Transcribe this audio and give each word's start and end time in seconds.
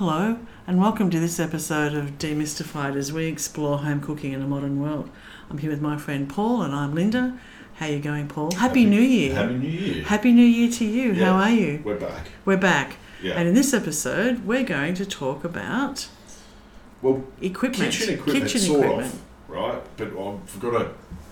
Hello, 0.00 0.38
and 0.66 0.80
welcome 0.80 1.10
to 1.10 1.20
this 1.20 1.38
episode 1.38 1.92
of 1.92 2.12
Demystified 2.16 2.96
as 2.96 3.12
we 3.12 3.26
explore 3.26 3.80
home 3.80 4.00
cooking 4.00 4.32
in 4.32 4.40
a 4.40 4.46
modern 4.46 4.80
world. 4.80 5.10
I'm 5.50 5.58
here 5.58 5.68
with 5.68 5.82
my 5.82 5.98
friend 5.98 6.26
Paul, 6.26 6.62
and 6.62 6.74
I'm 6.74 6.94
Linda. 6.94 7.38
How 7.74 7.84
are 7.84 7.90
you 7.90 7.98
going, 7.98 8.26
Paul? 8.26 8.54
Happy, 8.54 8.86
New 8.86 8.98
Year! 8.98 9.34
Happy 9.34 9.52
New 9.52 9.68
Year. 9.68 10.04
Happy 10.04 10.32
New 10.32 10.46
Year 10.46 10.72
to 10.72 10.86
you. 10.86 11.12
Yeah. 11.12 11.26
How 11.26 11.32
are 11.40 11.50
you? 11.50 11.82
We're 11.84 12.00
back. 12.00 12.28
We're 12.46 12.56
back, 12.56 12.96
Yeah. 13.22 13.34
and 13.34 13.46
in 13.46 13.54
this 13.54 13.74
episode, 13.74 14.46
we're 14.46 14.64
going 14.64 14.94
to 14.94 15.04
talk 15.04 15.44
about 15.44 16.08
well, 17.02 17.22
equipment, 17.42 17.92
kitchen 17.92 18.14
equipment, 18.14 18.44
Kitchen 18.46 18.60
sort 18.62 18.80
equipment. 18.86 19.12
of, 19.12 19.50
right? 19.50 19.82
But 19.98 20.16
I've 20.16 20.60
got 20.60 20.74
a. 20.80 20.86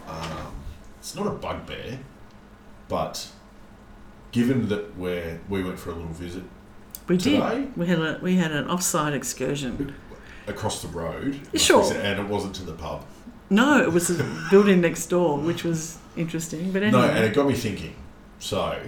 Um, 0.06 0.54
it's 0.98 1.14
not 1.14 1.26
a 1.26 1.30
bugbear, 1.30 2.00
but 2.86 3.28
given 4.30 4.68
that 4.68 4.94
we're 4.98 5.40
we 5.48 5.64
went 5.64 5.78
for 5.78 5.88
a 5.88 5.94
little 5.94 6.12
visit 6.12 6.42
We 7.08 7.16
today? 7.16 7.60
did. 7.62 7.76
We 7.76 7.86
had 7.86 7.98
a 7.98 8.18
we 8.22 8.36
had 8.36 8.52
an 8.52 8.68
off-site 8.68 9.14
excursion. 9.14 9.94
across 10.46 10.80
the 10.82 10.88
road, 10.88 11.38
Sure. 11.54 11.84
said, 11.84 12.04
and 12.04 12.20
it 12.26 12.30
wasn't 12.32 12.54
to 12.56 12.64
the 12.64 12.72
pub. 12.72 13.04
No, 13.50 13.82
it 13.82 13.92
was 13.92 14.10
a 14.10 14.46
building 14.50 14.80
next 14.80 15.06
door, 15.06 15.38
which 15.38 15.64
was 15.64 15.98
interesting. 16.16 16.70
But 16.72 16.82
anyway, 16.82 17.00
No, 17.02 17.08
and 17.08 17.24
it 17.24 17.34
got 17.34 17.46
me 17.46 17.54
thinking. 17.54 17.94
So, 18.38 18.78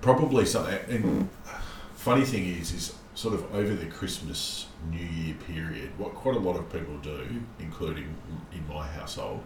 probably 0.00 0.46
something. 0.46 0.78
And 0.88 1.28
funny 1.94 2.24
thing 2.24 2.46
is, 2.46 2.72
is 2.72 2.94
sort 3.14 3.34
of 3.34 3.52
over 3.54 3.74
the 3.74 3.86
Christmas 3.86 4.66
New 4.90 5.04
Year 5.04 5.34
period, 5.46 5.90
what 5.98 6.14
quite 6.14 6.36
a 6.36 6.40
lot 6.40 6.56
of 6.56 6.70
people 6.72 6.96
do, 6.98 7.26
including 7.58 8.14
in 8.52 8.66
my 8.68 8.86
household, 8.86 9.42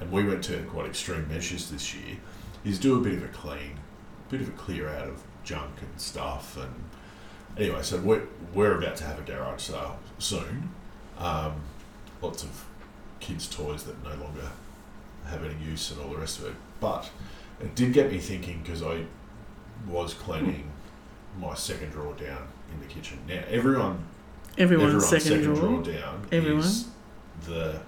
and 0.00 0.10
we 0.10 0.24
went 0.24 0.42
to 0.44 0.62
quite 0.64 0.86
extreme 0.86 1.28
measures 1.28 1.70
this 1.70 1.94
year, 1.94 2.16
is 2.64 2.78
do 2.78 2.96
a 2.98 3.00
bit 3.02 3.14
of 3.14 3.24
a 3.24 3.28
clean, 3.28 3.78
bit 4.30 4.40
of 4.40 4.48
a 4.48 4.52
clear 4.52 4.88
out 4.88 5.08
of 5.08 5.22
junk 5.50 5.74
and 5.82 6.00
stuff. 6.00 6.56
And 6.56 6.72
anyway, 7.58 7.82
so 7.82 7.98
we're 7.98 8.22
we're 8.54 8.78
about 8.78 8.96
to 8.96 9.04
have 9.04 9.18
a 9.18 9.22
garage 9.22 9.62
sale 9.62 9.98
soon. 10.18 10.70
Um, 11.18 11.54
lots 12.22 12.42
of 12.42 12.64
kids' 13.18 13.48
toys 13.48 13.82
that 13.84 14.02
no 14.04 14.10
longer 14.24 14.48
have 15.26 15.44
any 15.44 15.56
use 15.62 15.90
and 15.90 16.00
all 16.00 16.08
the 16.08 16.16
rest 16.18 16.38
of 16.38 16.46
it. 16.46 16.54
But 16.80 17.10
it 17.60 17.74
did 17.74 17.92
get 17.92 18.10
me 18.10 18.18
thinking 18.18 18.60
because 18.62 18.82
I 18.82 19.04
was 19.88 20.14
cleaning 20.14 20.70
my 21.38 21.54
second 21.54 21.90
drawer 21.90 22.14
down 22.14 22.46
in 22.72 22.80
the 22.80 22.86
kitchen. 22.86 23.18
Now 23.28 23.42
everyone, 23.48 24.04
everyone's, 24.56 24.94
everyone's 25.04 25.24
second, 25.24 25.42
drawer, 25.42 25.82
down 25.82 26.26
Everyone? 26.32 26.60
is 26.60 26.88
the 27.46 27.80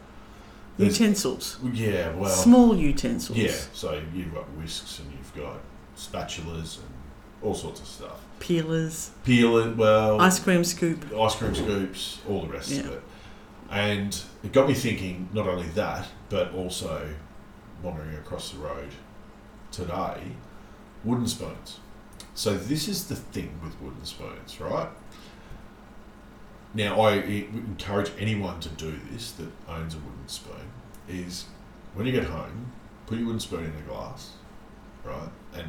utensils, 0.78 1.58
yeah 1.72 2.10
well 2.14 2.30
small 2.30 2.76
utensils. 2.76 3.38
yeah. 3.38 3.54
So 3.72 4.00
you've 4.14 4.32
got 4.34 4.44
whisks 4.56 4.98
and 5.00 5.12
you've 5.12 5.34
got 5.34 5.58
spatulas 5.96 6.78
and 6.78 6.91
all 7.42 7.54
sorts 7.54 7.80
of 7.80 7.86
stuff. 7.86 8.20
peelers, 8.40 9.10
Peeler, 9.24 9.72
well, 9.72 10.20
ice 10.20 10.38
cream 10.38 10.64
scoop. 10.64 11.04
ice 11.14 11.34
cream 11.34 11.54
scoops, 11.54 12.18
all 12.28 12.42
the 12.42 12.48
rest 12.48 12.72
of 12.72 12.92
it. 12.92 13.02
And 13.70 14.20
it 14.44 14.52
got 14.52 14.68
me 14.68 14.74
thinking 14.74 15.28
not 15.32 15.46
only 15.46 15.68
that, 15.68 16.08
but 16.28 16.52
also 16.54 17.14
wandering 17.82 18.14
across 18.16 18.50
the 18.50 18.58
road 18.58 18.90
today, 19.70 20.20
wooden 21.04 21.26
spoons. 21.26 21.78
So 22.34 22.56
this 22.56 22.88
is 22.88 23.08
the 23.08 23.16
thing 23.16 23.58
with 23.62 23.80
wooden 23.80 24.04
spoons, 24.04 24.60
right? 24.60 24.88
Now 26.74 27.00
I 27.00 27.14
encourage 27.16 28.10
anyone 28.18 28.60
to 28.60 28.68
do 28.70 28.98
this 29.10 29.32
that 29.32 29.48
owns 29.68 29.94
a 29.94 29.98
wooden 29.98 30.28
spoon 30.28 30.70
is 31.08 31.46
when 31.94 32.06
you 32.06 32.12
get 32.12 32.24
home, 32.24 32.72
put 33.06 33.18
your 33.18 33.26
wooden 33.26 33.40
spoon 33.40 33.64
in 33.64 33.70
a 33.70 33.82
glass, 33.88 34.32
right, 35.04 35.28
and 35.54 35.66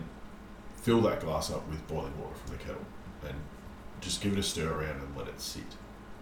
fill 0.83 1.01
that 1.01 1.21
glass 1.21 1.49
up 1.49 1.67
with 1.69 1.85
boiling 1.87 2.13
water 2.21 2.35
from 2.35 2.57
the 2.57 2.63
kettle, 2.63 2.85
and 3.25 3.35
just 4.01 4.21
give 4.21 4.33
it 4.33 4.39
a 4.39 4.43
stir 4.43 4.69
around 4.69 5.01
and 5.01 5.17
let 5.17 5.27
it 5.27 5.39
sit, 5.39 5.63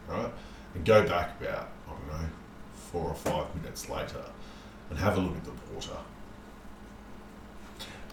right? 0.07 0.31
And 0.75 0.85
go 0.85 1.05
back 1.05 1.41
about, 1.41 1.69
I 1.87 1.91
don't 1.91 2.07
know, 2.07 2.29
four 2.75 3.05
or 3.05 3.15
five 3.15 3.53
minutes 3.55 3.89
later 3.89 4.23
and 4.89 4.99
have 4.99 5.17
a 5.17 5.21
look 5.21 5.35
at 5.35 5.43
the 5.43 5.51
water. 5.73 5.97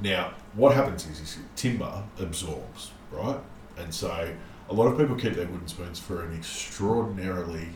Now, 0.00 0.32
what 0.54 0.74
happens 0.74 1.06
is, 1.06 1.20
is 1.20 1.38
timber 1.54 2.04
absorbs, 2.18 2.92
right? 3.10 3.38
And 3.76 3.92
so 3.92 4.32
a 4.70 4.74
lot 4.74 4.86
of 4.86 4.98
people 4.98 5.16
keep 5.16 5.34
their 5.34 5.46
wooden 5.46 5.66
spoons 5.66 5.98
for 5.98 6.22
an 6.24 6.34
extraordinarily 6.36 7.68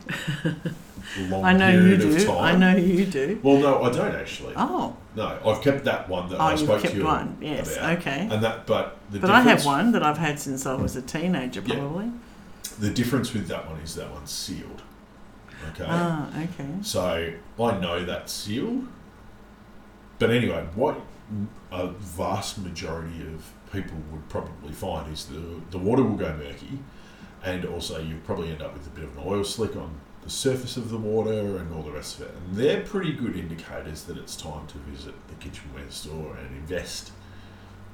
long 1.29 1.45
I 1.45 1.53
know 1.55 1.69
you 1.69 1.81
period 1.97 2.03
of 2.03 2.19
do. 2.19 2.27
time. 2.27 2.37
I 2.39 2.57
know 2.57 2.77
you 2.77 3.07
do. 3.07 3.41
Well, 3.43 3.59
no, 3.59 3.83
I 3.83 3.91
don't 3.91 4.15
actually. 4.15 4.55
Oh, 4.57 4.95
No, 5.17 5.39
I've 5.45 5.63
kept 5.63 5.85
that 5.85 6.09
one 6.09 6.29
that 6.31 6.37
oh, 6.39 6.45
I 6.45 6.51
you've 6.53 6.61
spoke 6.61 6.83
kept 6.83 6.93
to 6.95 7.01
you 7.01 7.05
one. 7.07 7.37
Yes. 7.41 7.77
about. 7.77 7.99
Okay. 7.99 8.29
And 8.31 8.43
that, 8.45 8.67
but 8.67 8.99
the 9.11 9.19
But 9.21 9.31
I 9.31 9.37
have 9.41 9.59
difference- 9.59 9.65
one 9.65 9.93
that 9.93 10.03
I've 10.03 10.19
had 10.19 10.39
since 10.39 10.67
I 10.67 10.75
was 10.75 10.95
a 10.97 11.03
teenager, 11.03 11.63
Yeah. 11.65 11.77
probably. 11.77 12.11
The 12.79 12.91
difference 12.91 13.33
with 13.33 13.49
that 13.49 13.69
one 13.69 13.81
is 13.81 13.95
that 13.97 14.11
one's 14.11 14.31
sealed. 14.31 14.83
Okay. 15.71 15.87
Ah, 15.89 16.29
okay. 16.29 16.69
So 16.83 17.33
I 17.61 17.79
know 17.79 18.05
that's 18.05 18.33
sealed. 18.33 18.87
But 20.19 20.31
anyway, 20.31 20.67
what 20.75 21.01
a 21.71 21.89
vast 21.89 22.59
majority 22.59 23.23
of 23.23 23.51
people 23.73 23.97
would 24.13 24.29
probably 24.29 24.73
find 24.73 25.13
is 25.13 25.27
the 25.27 25.61
the 25.71 25.79
water 25.79 26.03
will 26.03 26.17
go 26.17 26.37
murky, 26.37 26.79
and 27.43 27.65
also 27.65 28.01
you'll 28.01 28.21
probably 28.21 28.51
end 28.51 28.63
up 28.63 28.75
with 28.75 28.87
a 28.87 28.91
bit 28.91 29.05
of 29.05 29.17
an 29.17 29.25
oil 29.27 29.45
slick 29.45 29.75
on 29.77 29.99
the 30.23 30.31
surface 30.31 30.77
of 30.77 30.91
the 30.91 30.97
water 30.97 31.57
and 31.57 31.75
all 31.75 31.83
the 31.83 31.91
rest 31.91 32.21
of 32.21 32.27
it. 32.27 32.35
And 32.35 32.57
they're 32.57 32.83
pretty 32.83 33.13
good 33.13 33.37
indicators 33.37 34.05
that 34.05 34.17
it's 34.17 34.37
time 34.37 34.67
to 34.69 34.79
visit 34.79 35.15
the 35.29 35.35
kitchenware 35.35 35.91
store 35.91 36.37
and 36.37 36.57
invest 36.57 37.11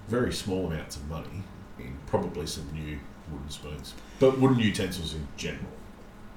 very 0.08 0.32
small 0.32 0.66
amounts 0.66 0.96
of 0.96 1.08
money 1.08 1.42
in 1.78 1.96
probably 2.06 2.46
some 2.46 2.68
new 2.72 2.98
wooden 3.30 3.48
spoons, 3.48 3.94
but 4.18 4.38
wooden 4.38 4.58
utensils 4.58 5.14
in 5.14 5.26
general. 5.36 5.72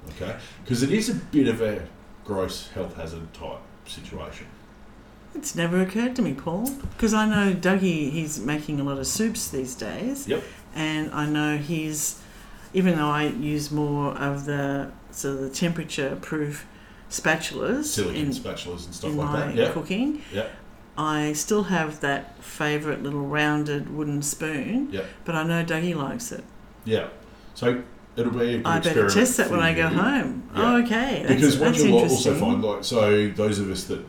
Okay, 0.10 0.36
because 0.64 0.82
it 0.82 0.92
is 0.92 1.10
a 1.10 1.16
bit 1.16 1.48
of 1.48 1.62
a 1.62 1.88
gross 2.26 2.70
health 2.70 2.96
hazard 2.96 3.34
type 3.34 3.60
situation. 3.86 4.48
It's 5.34 5.56
never 5.56 5.82
occurred 5.82 6.16
to 6.18 6.22
me, 6.22 6.34
Paul, 6.34 6.70
because 6.96 7.14
I 7.14 7.26
know 7.26 7.54
Dougie. 7.54 8.12
He's 8.12 8.40
making 8.40 8.80
a 8.80 8.84
lot 8.84 8.98
of 8.98 9.08
soups 9.08 9.50
these 9.50 9.76
days. 9.76 10.28
Yep. 10.28 10.44
And 10.76 11.12
I 11.12 11.26
know 11.26 11.58
he's, 11.58 12.22
even 12.74 12.96
though 12.98 13.10
I 13.10 13.24
use 13.28 13.72
more 13.72 14.12
of 14.14 14.46
the 14.46 14.92
so 15.12 15.36
the 15.36 15.50
temperature-proof 15.50 16.66
spatulas 17.10 17.86
Silicon 17.86 18.16
in, 18.22 18.30
spatulas 18.30 18.86
and 18.86 18.96
stuff 18.96 19.12
in 19.12 19.18
like 19.18 19.48
that. 19.48 19.56
Yeah, 19.56 19.72
cooking, 19.72 20.22
yeah, 20.34 20.48
I 20.98 21.34
still 21.34 21.64
have 21.64 22.00
that 22.02 22.42
favourite 22.44 23.02
little 23.04 23.22
rounded 23.28 23.94
wooden 23.94 24.22
spoon. 24.22 24.90
yeah, 24.92 25.04
But 25.26 25.36
I 25.36 25.44
know 25.44 25.64
Dougie 25.66 25.96
likes 25.96 26.32
it. 26.32 26.44
yeah. 26.86 27.08
So 27.54 27.84
it'll 28.16 28.32
be 28.32 28.56
a 28.56 28.58
good 28.60 28.66
I 28.66 28.80
better 28.80 29.10
test 29.10 29.36
that 29.38 29.50
when 29.52 29.60
I 29.60 29.74
go 29.74 29.90
you. 29.90 29.96
home. 29.98 30.50
Yeah. 30.56 30.62
Oh, 30.62 30.84
okay. 30.84 31.24
That's, 31.28 31.36
Because 31.36 31.58
what 31.58 31.76
you'll 31.78 31.98
also 32.00 32.34
find, 32.34 32.64
like, 32.64 32.84
so 32.86 33.28
those 33.30 33.60
of 33.60 33.70
us 33.70 33.84
that 33.86 34.06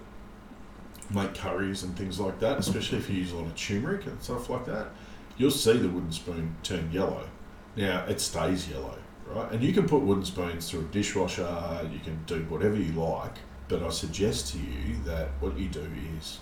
make 1.15 1.35
curries 1.35 1.83
and 1.83 1.97
things 1.97 2.19
like 2.21 2.39
that, 2.41 2.59
especially 2.59 2.99
if 2.99 3.09
you 3.11 3.17
use 3.17 3.33
a 3.33 3.37
lot 3.37 3.47
of 3.47 3.55
turmeric 3.57 4.07
and 4.07 4.23
stuff 4.23 4.49
like 4.51 4.65
that, 4.67 4.89
you'll 5.37 5.51
see 5.51 5.77
the 5.77 5.89
wooden 5.89 6.13
spoon 6.13 6.57
turn 6.63 6.91
yellow. 6.93 7.29
Now 7.77 8.05
it 8.07 8.21
stays 8.21 8.69
yellow, 8.69 8.99
right? 9.27 9.51
And 9.53 9.63
you 9.63 9.73
can 9.73 9.89
put 9.89 10.03
wooden 10.03 10.25
spoons 10.25 10.71
through 10.71 10.81
a 10.81 10.85
dishwasher. 10.85 11.89
You 11.91 11.99
can 12.01 12.23
do 12.27 12.41
whatever 12.49 12.77
you 12.77 12.93
like, 12.93 13.37
but 13.69 13.83
I 13.83 13.91
suggest 13.91 14.53
to 14.53 14.59
you 14.59 14.97
that 15.05 15.29
what 15.41 15.59
you 15.59 15.69
do 15.69 15.87
is 16.19 16.39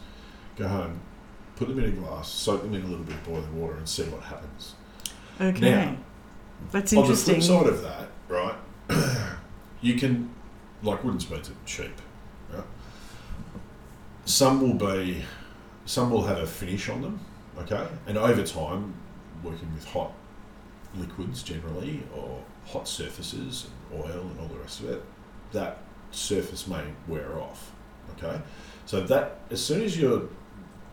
go 0.56 0.66
home, 0.69 1.00
put 1.56 1.69
them 1.69 1.78
in 1.78 1.84
a 1.87 1.91
glass, 1.91 2.28
soak 2.28 2.62
them 2.62 2.75
in 2.75 2.82
a 2.82 2.87
little 2.87 3.04
bit 3.04 3.14
of 3.14 3.25
boiling 3.25 3.60
water, 3.60 3.75
and 3.75 3.88
see 3.88 4.04
what 4.04 4.22
happens. 4.22 4.75
okay. 5.41 5.60
Now, 5.60 5.97
that's 6.72 6.92
On 6.92 7.08
the 7.08 7.16
flip 7.16 7.42
side 7.42 7.66
of 7.66 7.82
that, 7.82 8.08
right, 8.28 8.54
you 9.81 9.94
can, 9.94 10.31
like 10.82 11.02
wooden 11.04 11.19
spoons 11.20 11.48
are 11.48 11.54
cheap? 11.64 11.92
Some 14.31 14.61
will 14.61 14.75
be, 14.95 15.25
some 15.87 16.11
will 16.11 16.23
have 16.23 16.39
a 16.39 16.47
finish 16.47 16.89
on 16.89 17.03
them, 17.03 17.19
okay? 17.59 17.89
And 18.07 18.17
over 18.17 18.45
time, 18.45 18.95
working 19.43 19.75
with 19.75 19.85
hot 19.85 20.13
liquids 20.97 21.43
generally, 21.43 22.05
or 22.15 22.41
hot 22.65 22.87
surfaces, 22.87 23.67
and 23.91 24.00
oil 24.00 24.21
and 24.21 24.38
all 24.38 24.47
the 24.47 24.59
rest 24.59 24.81
of 24.81 24.91
it, 24.91 25.03
that 25.50 25.79
surface 26.12 26.69
may 26.69 26.85
wear 27.09 27.41
off, 27.41 27.73
okay? 28.17 28.41
So 28.87 29.00
that, 29.00 29.41
as 29.50 29.65
soon 29.65 29.82
as 29.82 29.99
your, 29.99 30.29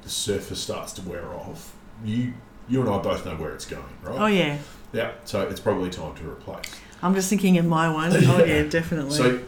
the 0.01 0.09
surface 0.09 0.59
starts 0.59 0.91
to 0.93 1.03
wear 1.03 1.31
off, 1.33 1.75
you, 2.03 2.33
you 2.67 2.81
and 2.81 2.89
I 2.89 2.97
both 2.97 3.23
know 3.23 3.35
where 3.35 3.53
it's 3.53 3.65
going, 3.65 3.83
right? 4.01 4.19
oh, 4.19 4.25
yeah. 4.25 4.57
Yeah, 4.93 5.11
so 5.25 5.41
it's 5.41 5.59
probably 5.59 5.91
time 5.91 6.15
to 6.15 6.27
replace. 6.27 6.71
I'm 7.03 7.13
just 7.13 7.29
thinking 7.29 7.59
of 7.59 7.65
my 7.65 7.87
one. 7.93 8.11
Oh, 8.15 8.43
yeah, 8.43 8.63
definitely. 8.63 9.15
So, 9.15 9.41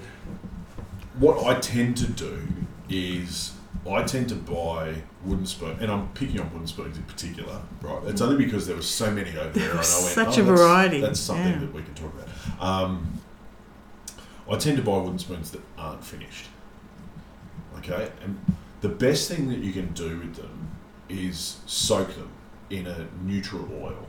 what 1.18 1.44
I 1.48 1.60
tend 1.60 1.98
to 1.98 2.08
do 2.08 2.48
is 2.88 3.54
I 3.90 4.04
tend 4.04 4.30
to 4.30 4.36
buy 4.36 4.96
wooden 5.24 5.46
spoon, 5.46 5.78
and 5.80 5.92
I'm 5.92 6.10
picking 6.10 6.40
on 6.40 6.52
wooden 6.52 6.68
spoons 6.68 6.98
in 6.98 7.04
particular, 7.04 7.62
right? 7.82 8.04
It's 8.08 8.22
only 8.22 8.44
because 8.44 8.68
there 8.68 8.76
were 8.76 8.82
so 8.82 9.10
many 9.12 9.38
over 9.38 9.50
there, 9.58 9.70
and 9.70 9.74
I 9.74 9.76
went, 9.76 9.86
Such 9.86 10.28
oh, 10.38 10.42
a 10.42 10.44
that's- 10.44 10.60
variety, 10.60 11.02
That's 11.02 11.20
something 11.20 11.54
yeah. 11.54 11.60
that 11.60 11.74
we 11.74 11.82
can 11.84 11.94
talk 11.94 12.12
about. 12.14 12.62
Um, 12.62 13.14
I 14.52 14.58
tend 14.58 14.78
to 14.78 14.84
buy 14.84 14.98
wooden 14.98 15.20
spoons 15.20 15.52
that 15.52 15.62
aren't 15.78 16.04
finished. 16.04 16.48
Okay, 17.78 18.12
and 18.24 18.38
the 18.82 18.90
best 18.90 19.30
thing 19.30 19.48
that 19.50 19.60
you 19.60 19.72
can 19.72 19.94
do 19.94 20.20
with 20.20 20.36
them 20.36 20.72
is 21.08 21.58
soak 21.66 22.14
them 22.16 22.30
in 22.70 22.86
a 22.86 23.08
neutral 23.24 23.68
oil. 23.82 24.06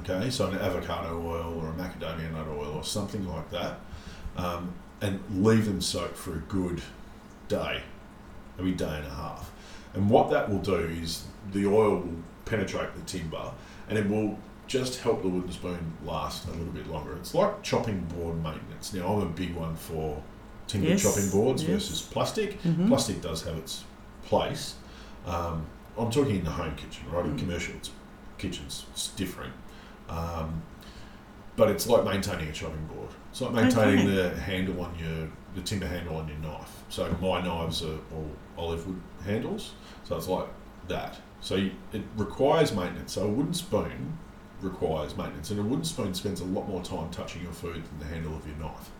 okay, 0.00 0.30
so 0.30 0.46
an 0.48 0.56
avocado 0.58 1.20
oil 1.24 1.60
or 1.60 1.68
a 1.68 1.72
macadamia 1.72 2.32
nut 2.32 2.46
oil 2.48 2.72
or 2.76 2.84
something 2.84 3.26
like 3.28 3.50
that, 3.50 3.78
um, 4.36 4.72
and 5.00 5.20
leave 5.30 5.66
them 5.66 5.80
soak 5.80 6.16
for 6.16 6.34
a 6.34 6.38
good 6.48 6.80
day, 7.48 7.82
maybe 8.60 8.76
day 8.76 8.96
and 8.96 9.06
a 9.06 9.10
half. 9.10 9.50
And 9.94 10.08
what 10.08 10.30
that 10.30 10.48
will 10.48 10.58
do 10.58 10.74
is 10.76 11.24
the 11.52 11.66
oil 11.66 11.96
will 11.96 12.14
penetrate 12.44 12.94
the 12.94 13.02
timber 13.02 13.50
and 13.88 13.98
it 13.98 14.08
will 14.08 14.38
just 14.66 15.00
help 15.00 15.22
the 15.22 15.28
wooden 15.28 15.50
spoon 15.50 15.92
last 16.04 16.46
a 16.46 16.50
little 16.52 16.66
bit 16.72 16.86
longer. 16.86 17.16
It's 17.16 17.34
like 17.34 17.62
chopping 17.62 18.00
board 18.02 18.40
maintenance. 18.42 18.92
Now, 18.94 19.14
I'm 19.14 19.22
a 19.22 19.26
big 19.30 19.54
one 19.54 19.74
for 19.74 20.22
timber 20.68 20.88
Yes, 20.88 21.02
chopping 21.02 21.28
boards 21.30 21.62
yes. 21.64 21.72
versus 21.72 22.02
plastic. 22.02 22.62
Mhm. 22.62 22.86
Plastic 22.86 23.20
does 23.20 23.42
have 23.42 23.56
its 23.56 23.82
place. 24.24 24.74
Um, 25.26 25.66
I'm 25.98 26.10
talking 26.10 26.36
in 26.36 26.44
the 26.44 26.50
home 26.52 26.74
kitchen, 26.76 27.04
right? 27.10 27.24
In 27.26 27.34
Mm. 27.34 27.38
commercial 27.40 27.74
kitchens, 28.38 28.86
it's 28.92 29.08
different. 29.08 29.52
Um, 30.08 30.62
but 31.56 31.68
it's 31.68 31.88
like 31.88 32.04
maintaining 32.04 32.48
a 32.48 32.52
chopping 32.52 32.86
board. 32.86 33.10
It's 33.32 33.40
like 33.40 33.52
maintaining 33.52 34.06
Okay. 34.08 34.28
the 34.34 34.40
handle 34.40 34.80
on 34.80 34.94
your, 34.98 35.28
the 35.54 35.60
timber 35.62 35.86
handle 35.86 36.16
on 36.16 36.28
your 36.28 36.38
knife. 36.38 36.70
So 36.88 37.10
my 37.20 37.40
knives 37.40 37.82
are 37.82 37.98
all 38.14 38.30
olive 38.56 38.86
wood 38.86 39.00
handles. 39.24 39.72
So 40.04 40.16
it's 40.16 40.28
like 40.28 40.46
that. 40.88 41.16
So 41.40 41.56
you, 41.56 41.72
it 41.92 42.02
requires 42.16 42.72
maintenance. 42.72 43.12
So 43.12 43.24
a 43.24 43.28
wooden 43.28 43.54
spoon 43.54 44.18
requires 44.60 45.16
maintenance, 45.16 45.50
and 45.50 45.58
a 45.58 45.62
wooden 45.62 45.84
spoon 45.84 46.12
spends 46.14 46.40
a 46.40 46.44
lot 46.44 46.68
more 46.68 46.82
time 46.82 47.10
touching 47.10 47.42
your 47.42 47.52
food 47.52 47.82
than 47.84 47.98
the 48.00 48.14
handle 48.14 48.36
of 48.36 48.46
your 48.46 48.56
knife. 48.56 48.90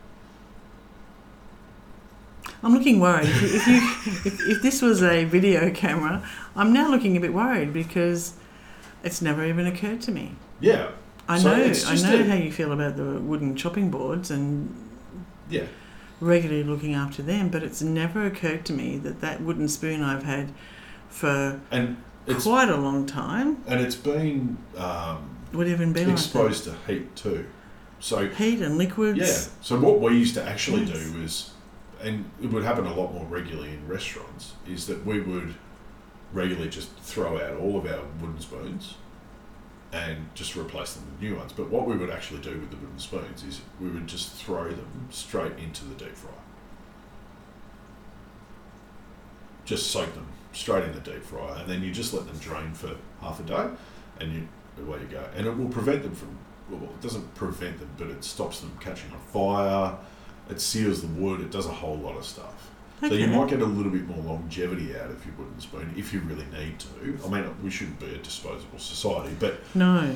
I'm 2.62 2.74
looking 2.74 3.00
worried. 3.00 3.28
If, 3.28 3.66
you- 3.66 4.30
if 4.30 4.40
if, 4.48 4.62
this 4.62 4.82
was 4.82 5.02
a 5.02 5.24
video 5.24 5.70
camera, 5.70 6.26
I'm 6.56 6.72
now 6.72 6.90
looking 6.90 7.16
a 7.16 7.20
bit 7.20 7.32
worried 7.32 7.72
because 7.72 8.34
it's 9.04 9.22
never 9.22 9.44
even 9.44 9.66
occurred 9.66 10.00
to 10.02 10.12
me. 10.12 10.34
Yeah, 10.60 10.90
I 11.28 11.38
So 11.38 11.48
know 11.48 11.54
I 11.54 11.94
know 11.96 12.20
a- 12.20 12.24
how 12.24 12.34
you 12.34 12.52
feel 12.52 12.72
about 12.72 12.96
the 12.96 13.20
wooden 13.20 13.56
chopping 13.56 13.90
boards 13.90 14.30
and 14.30 14.74
yeah. 15.48 15.64
Regularly 16.20 16.62
looking 16.62 16.94
after 16.94 17.22
them, 17.22 17.48
but 17.48 17.62
it's 17.62 17.82
never 17.82 18.26
occurred 18.26 18.64
to 18.66 18.72
me 18.72 18.98
that 18.98 19.20
that 19.20 19.40
wooden 19.40 19.68
spoon 19.68 20.02
I've 20.02 20.22
had 20.22 20.52
for 21.08 21.60
And 21.70 21.96
it's 22.26 22.44
quite 22.44 22.68
a 22.68 22.76
long 22.76 23.06
time 23.06 23.62
and 23.66 23.80
it's 23.80 23.96
been 23.96 24.58
um, 24.76 25.36
would 25.52 25.66
even 25.68 25.92
be 25.92 26.04
like 26.04 26.12
exposed 26.12 26.64
to 26.64 26.74
heat 26.86 27.16
too. 27.16 27.46
So. 27.98 28.28
Heat 28.28 28.60
and 28.60 28.78
liquids. 28.78 29.18
yeah. 29.18 29.52
So 29.62 29.78
what 29.78 30.00
we 30.00 30.16
used 30.16 30.34
to 30.34 30.42
actually 30.42 30.84
Yes. 30.84 31.10
do 31.10 31.22
is, 31.22 31.50
and 32.02 32.24
it 32.42 32.50
would 32.50 32.64
happen 32.64 32.86
a 32.86 32.94
lot 32.94 33.12
more 33.12 33.26
regularly 33.26 33.70
in 33.72 33.86
restaurants, 33.86 34.52
is 34.66 34.86
that 34.86 35.04
we 35.04 35.20
would 35.20 35.54
regularly 36.32 36.70
just 36.70 36.96
throw 37.00 37.36
out 37.38 37.58
all 37.58 37.76
of 37.76 37.86
our 37.86 38.00
wooden 38.20 38.40
spoons 38.40 38.94
and 39.92 40.32
just 40.34 40.56
replace 40.56 40.94
them 40.94 41.04
with 41.10 41.20
new 41.20 41.36
ones. 41.36 41.52
But 41.52 41.70
what 41.70 41.86
we 41.86 41.96
would 41.96 42.10
actually 42.10 42.40
do 42.40 42.58
with 42.58 42.70
the 42.70 42.76
wooden 42.76 42.98
spoons 42.98 43.42
is 43.42 43.60
we 43.80 43.88
would 43.88 44.06
just 44.06 44.32
throw 44.32 44.68
them 44.68 45.08
straight 45.10 45.58
into 45.58 45.84
the 45.84 45.94
deep 45.94 46.14
fryer. 46.14 46.34
Just 49.64 49.90
soak 49.90 50.14
them 50.14 50.26
straight 50.52 50.84
in 50.84 50.92
the 50.92 51.00
deep 51.00 51.22
fryer, 51.22 51.56
and 51.58 51.68
then 51.68 51.82
you 51.82 51.92
just 51.92 52.12
let 52.12 52.26
them 52.26 52.38
drain 52.38 52.72
for 52.72 52.96
half 53.20 53.40
a 53.40 53.42
day, 53.42 53.68
and 54.20 54.32
you 54.32 54.48
away 54.80 55.00
you 55.00 55.06
go. 55.06 55.24
And 55.36 55.46
it 55.46 55.56
will 55.56 55.68
prevent 55.68 56.02
them 56.02 56.14
from. 56.14 56.38
Well, 56.70 56.82
it 56.84 57.00
doesn't 57.00 57.34
prevent 57.34 57.80
them, 57.80 57.90
but 57.98 58.08
it 58.08 58.22
stops 58.22 58.60
them 58.60 58.76
catching 58.80 59.10
on 59.10 59.18
fire. 59.18 59.98
It 60.48 60.60
seals 60.60 61.00
the 61.02 61.08
wood. 61.08 61.40
It 61.40 61.50
does 61.50 61.66
a 61.66 61.72
whole 61.72 61.96
lot 61.96 62.16
of 62.16 62.24
stuff. 62.24 62.70
So 63.00 63.14
you 63.14 63.26
might 63.28 63.48
get 63.48 63.62
a 63.62 63.66
little 63.66 63.90
bit 63.90 64.06
more 64.06 64.18
longevity 64.18 64.94
out 64.98 65.10
of 65.10 65.24
your 65.24 65.34
wooden 65.36 65.58
spoon 65.60 65.92
if 65.96 66.12
you 66.12 66.20
really 66.20 66.44
need 66.52 66.78
to. 66.80 67.18
I 67.24 67.28
mean, 67.28 67.44
we 67.62 67.70
shouldn't 67.70 67.98
be 67.98 68.14
a 68.14 68.18
disposable 68.18 68.78
society, 68.78 69.34
but 69.38 69.60
No. 69.74 70.14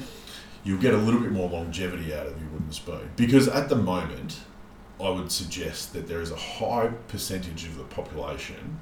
you'll 0.65 0.81
get 0.81 0.93
a 0.93 0.99
little 0.99 1.21
bit 1.21 1.33
more 1.33 1.49
longevity 1.49 2.15
out 2.15 2.27
of 2.27 2.39
your 2.41 2.51
wooden 2.51 2.73
spoon. 2.73 3.11
Because 3.17 3.49
at 3.49 3.69
the 3.71 3.77
moment, 3.77 4.41
I 5.01 5.09
would 5.09 5.33
suggest 5.33 5.93
that 5.95 6.07
there 6.09 6.21
is 6.21 6.31
a 6.31 6.37
high 6.37 6.89
percentage 7.09 7.65
of 7.65 7.77
the 7.79 7.85
population 7.85 8.81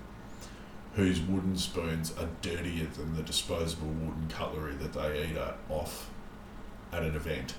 whose 0.95 1.21
wooden 1.21 1.57
spoons 1.57 2.13
are 2.19 2.29
dirtier 2.43 2.87
than 2.97 3.15
the 3.17 3.23
disposable 3.23 3.87
wooden 3.89 4.29
cutlery 4.29 4.75
that 4.75 4.93
they 4.93 5.29
eat 5.31 5.37
at, 5.37 5.57
off 5.71 6.11
at 6.93 7.03
an 7.03 7.15
event, 7.15 7.55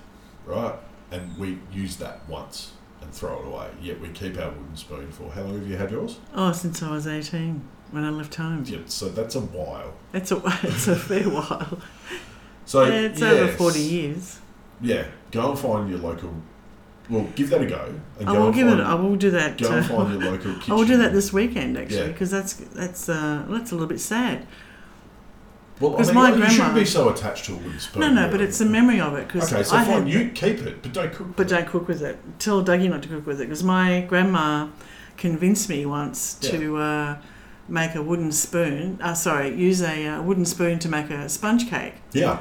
right? 0.45 0.75
And 1.09 1.35
we 1.37 1.59
use 1.71 1.95
that 1.97 2.27
once 2.29 2.73
and 3.03 3.13
throw 3.13 3.39
it 3.41 3.47
away. 3.47 3.67
Yet 3.81 3.99
we 4.01 4.09
keep 4.09 4.37
our 4.39 4.49
wooden 4.49 4.75
spoon 4.75 5.11
for 5.11 5.29
how 5.31 5.41
long 5.43 5.59
have 5.59 5.67
you 5.67 5.77
had 5.77 5.91
yours? 5.91 6.19
Oh, 6.33 6.51
since 6.51 6.81
I 6.81 6.91
was 6.91 7.05
18 7.07 7.61
when 7.91 8.03
I 8.03 8.09
left 8.09 8.35
home. 8.35 8.63
Yeah, 8.65 8.79
so 8.87 9.09
that's 9.09 9.35
a 9.35 9.41
while. 9.41 9.93
It's 10.13 10.31
a 10.31 10.41
it's 10.63 10.87
a 10.87 10.95
fair 10.95 11.23
while. 11.29 11.79
So 12.65 12.83
yeah, 12.85 13.01
it's 13.01 13.21
over 13.21 13.51
40 13.51 13.79
years. 13.79 14.39
Yeah, 14.81 15.05
go 15.31 15.51
and 15.51 15.59
find 15.59 15.89
your 15.89 15.99
local. 15.99 16.33
Well, 17.09 17.27
give 17.35 17.49
that 17.49 17.61
a 17.61 17.65
go. 17.65 17.93
And 18.19 18.29
I 18.29 18.33
go 18.33 18.39
will 18.39 18.45
and 18.47 18.55
give 18.55 18.67
find, 18.67 18.79
it. 18.79 18.83
I 18.85 18.93
will 18.95 19.15
do 19.17 19.29
that. 19.31 19.57
Go 19.57 19.67
and 19.71 19.85
uh, 19.85 19.87
find 19.87 20.21
your 20.21 20.31
local 20.31 20.53
kitchen. 20.55 20.71
I 20.73 20.75
will 20.75 20.85
do 20.85 20.97
that 20.97 21.11
this 21.11 21.33
weekend 21.33 21.77
actually 21.77 21.97
Yeah. 21.97 22.07
because 22.07 22.31
that's 22.31 22.53
that's 22.53 23.09
uh, 23.09 23.45
that's 23.49 23.71
a 23.71 23.75
little 23.75 23.87
bit 23.89 23.99
sad. 23.99 24.47
Well, 25.79 25.93
I 25.93 25.97
'cause 25.97 26.07
mean, 26.07 26.15
my 26.15 26.29
you 26.29 26.35
shouldn't 26.35 26.57
grandma- 26.57 26.73
be 26.79 26.85
so 26.85 27.09
attached 27.09 27.45
to 27.45 27.53
a 27.53 27.55
wooden 27.55 27.79
spoon. 27.79 28.01
No, 28.01 28.09
no, 28.11 28.21
really. 28.21 28.31
but 28.31 28.41
it's 28.41 28.61
a 28.61 28.65
memory 28.65 28.99
of 29.01 29.15
it 29.15 29.27
because 29.27 29.51
Okay, 29.51 29.63
so 29.63 29.75
I 29.75 29.83
fine. 29.83 30.03
had, 30.03 30.09
You 30.09 30.29
keep 30.29 30.59
it, 30.59 30.81
but 30.83 30.93
don't 30.93 31.11
cook. 31.13 31.35
but 31.35 31.47
don't 31.47 31.67
cook 31.67 31.87
with 31.87 32.01
it. 32.01 32.19
Tell 32.39 32.63
Dougie 32.63 32.89
not 32.89 33.01
to 33.03 33.09
cook 33.09 33.25
with 33.25 33.41
it 33.41 33.45
because 33.45 33.63
my 33.63 34.01
grandma 34.01 34.67
convinced 35.17 35.69
me 35.69 35.85
once 35.85 36.35
to 36.35 36.77
uh, 36.77 37.17
make 37.67 37.95
a 37.95 38.01
wooden 38.01 38.31
spoon. 38.31 38.99
Uh, 39.01 39.13
sorry, 39.13 39.53
use 39.55 39.81
a 39.81 40.07
uh, 40.07 40.21
wooden 40.21 40.45
spoon 40.45 40.79
to 40.79 40.89
make 40.89 41.09
a 41.09 41.27
sponge 41.29 41.69
cake. 41.69 41.95
Yeah, 42.13 42.39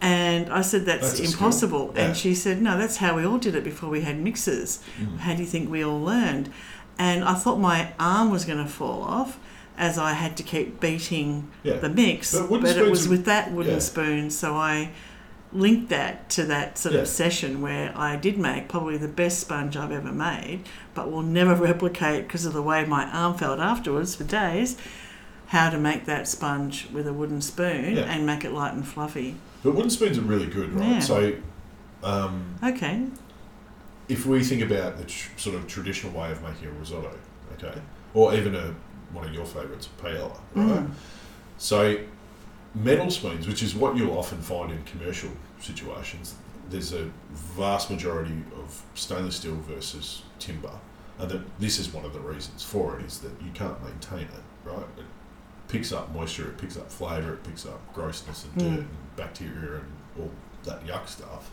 And 0.00 0.50
I 0.52 0.62
said, 0.62 0.84
that's, 0.86 1.02
That's 1.02 1.12
a 1.20 1.26
skill. 1.26 1.32
impossible. 1.32 1.92
Yeah. 1.94 2.06
And 2.06 2.16
she 2.16 2.34
said, 2.34 2.60
no, 2.62 2.76
that's 2.78 2.96
how 2.96 3.16
we 3.16 3.24
all 3.24 3.38
did 3.38 3.54
it 3.54 3.64
before 3.64 3.88
we 3.90 4.00
had 4.02 4.18
mixers. 4.18 4.80
Mm. 5.00 5.18
How 5.18 5.34
do 5.34 5.40
you 5.42 5.46
think 5.48 5.70
we 5.70 5.84
all 5.84 6.00
learned? 6.00 6.50
And 6.98 7.22
I 7.24 7.34
thought 7.34 7.58
my 7.58 7.92
arm 8.00 8.30
was 8.30 8.44
going 8.44 8.58
to 8.58 8.68
fall 8.70 9.02
off 9.02 9.38
as 9.82 9.98
I 9.98 10.12
had 10.12 10.36
to 10.36 10.44
keep 10.44 10.78
beating 10.78 11.48
yeah. 11.64 11.74
the 11.78 11.88
mix. 11.88 12.32
But 12.38 12.48
But, 12.60 12.76
it 12.76 12.88
was 12.88 13.08
with 13.08 13.24
that 13.24 13.50
wooden 13.50 13.72
yeah. 13.74 13.78
spoon. 13.80 14.30
So 14.30 14.54
I 14.54 14.90
linked 15.52 15.88
that 15.90 16.30
to 16.30 16.44
that 16.44 16.78
sort 16.78 16.94
Yeah. 16.94 17.00
of 17.00 17.08
session 17.08 17.60
where 17.60 17.92
I 17.96 18.14
did 18.14 18.38
make 18.38 18.68
probably 18.68 18.96
the 18.96 19.08
best 19.08 19.40
sponge 19.40 19.76
I've 19.76 19.90
ever 19.90 20.12
made, 20.12 20.60
but 20.94 21.10
will 21.10 21.22
never 21.22 21.54
replicate 21.70 22.28
because 22.28 22.46
of 22.46 22.52
the 22.52 22.62
way 22.62 22.84
my 22.86 23.06
arm 23.10 23.34
felt 23.36 23.58
afterwards 23.58 24.14
for 24.14 24.22
days. 24.24 24.76
How 25.48 25.68
to 25.68 25.78
make 25.78 26.06
that 26.06 26.28
sponge 26.28 26.88
with 26.92 27.06
a 27.08 27.12
wooden 27.12 27.40
spoon 27.42 27.98
and 27.98 28.24
make 28.24 28.44
it 28.44 28.52
light 28.52 28.72
and 28.74 28.86
fluffy. 28.86 29.34
But 29.64 29.74
wooden 29.74 29.90
spoons 29.90 30.16
are 30.16 30.22
really 30.22 30.46
good, 30.46 30.72
right? 30.72 30.88
Yeah. 30.90 31.00
So, 31.00 31.32
um, 32.04 32.54
Okay. 32.62 33.06
if 34.08 34.24
we 34.26 34.44
think 34.44 34.62
about 34.62 34.96
the 34.96 35.04
tr- 35.04 35.30
sort 35.36 35.56
of 35.56 35.66
traditional 35.66 36.12
way 36.18 36.30
of 36.30 36.40
making 36.42 36.68
a 36.68 36.70
risotto, 36.78 37.12
okay, 37.54 37.78
or 38.14 38.32
even 38.34 38.54
a 38.54 38.74
one 39.12 39.24
of 39.26 39.32
your 39.34 39.44
favourites, 39.44 39.88
paella, 40.00 40.38
right? 40.54 40.80
Mm. 40.80 40.90
So, 41.58 41.98
metal 42.74 43.10
spoons, 43.10 43.46
which 43.46 43.62
is 43.62 43.74
what 43.74 43.96
you'll 43.96 44.16
often 44.18 44.40
find 44.40 44.72
in 44.72 44.82
commercial 44.84 45.30
situations, 45.60 46.34
there's 46.70 46.92
a 46.92 47.10
vast 47.30 47.90
majority 47.90 48.42
of 48.56 48.82
stainless 48.94 49.36
steel 49.36 49.56
versus 49.68 50.22
timber, 50.38 50.72
and 51.18 51.30
that 51.30 51.60
this 51.60 51.78
is 51.78 51.92
one 51.92 52.04
of 52.04 52.12
the 52.14 52.20
reasons 52.20 52.62
for 52.62 52.98
it 52.98 53.04
is 53.04 53.18
that 53.20 53.32
you 53.42 53.50
can't 53.52 53.80
maintain 53.84 54.20
it, 54.22 54.42
right? 54.64 54.78
It 54.96 55.04
picks 55.68 55.92
up 55.92 56.12
moisture, 56.14 56.48
it 56.48 56.58
picks 56.58 56.76
up 56.76 56.90
flavour, 56.90 57.34
it 57.34 57.44
picks 57.44 57.66
up 57.66 57.80
grossness 57.94 58.44
and 58.44 58.54
Mm. 58.54 58.58
dirt 58.58 58.78
and 58.80 59.16
bacteria 59.16 59.74
and 59.80 59.92
all 60.18 60.30
that 60.64 60.86
yuck 60.86 61.06
stuff. 61.08 61.50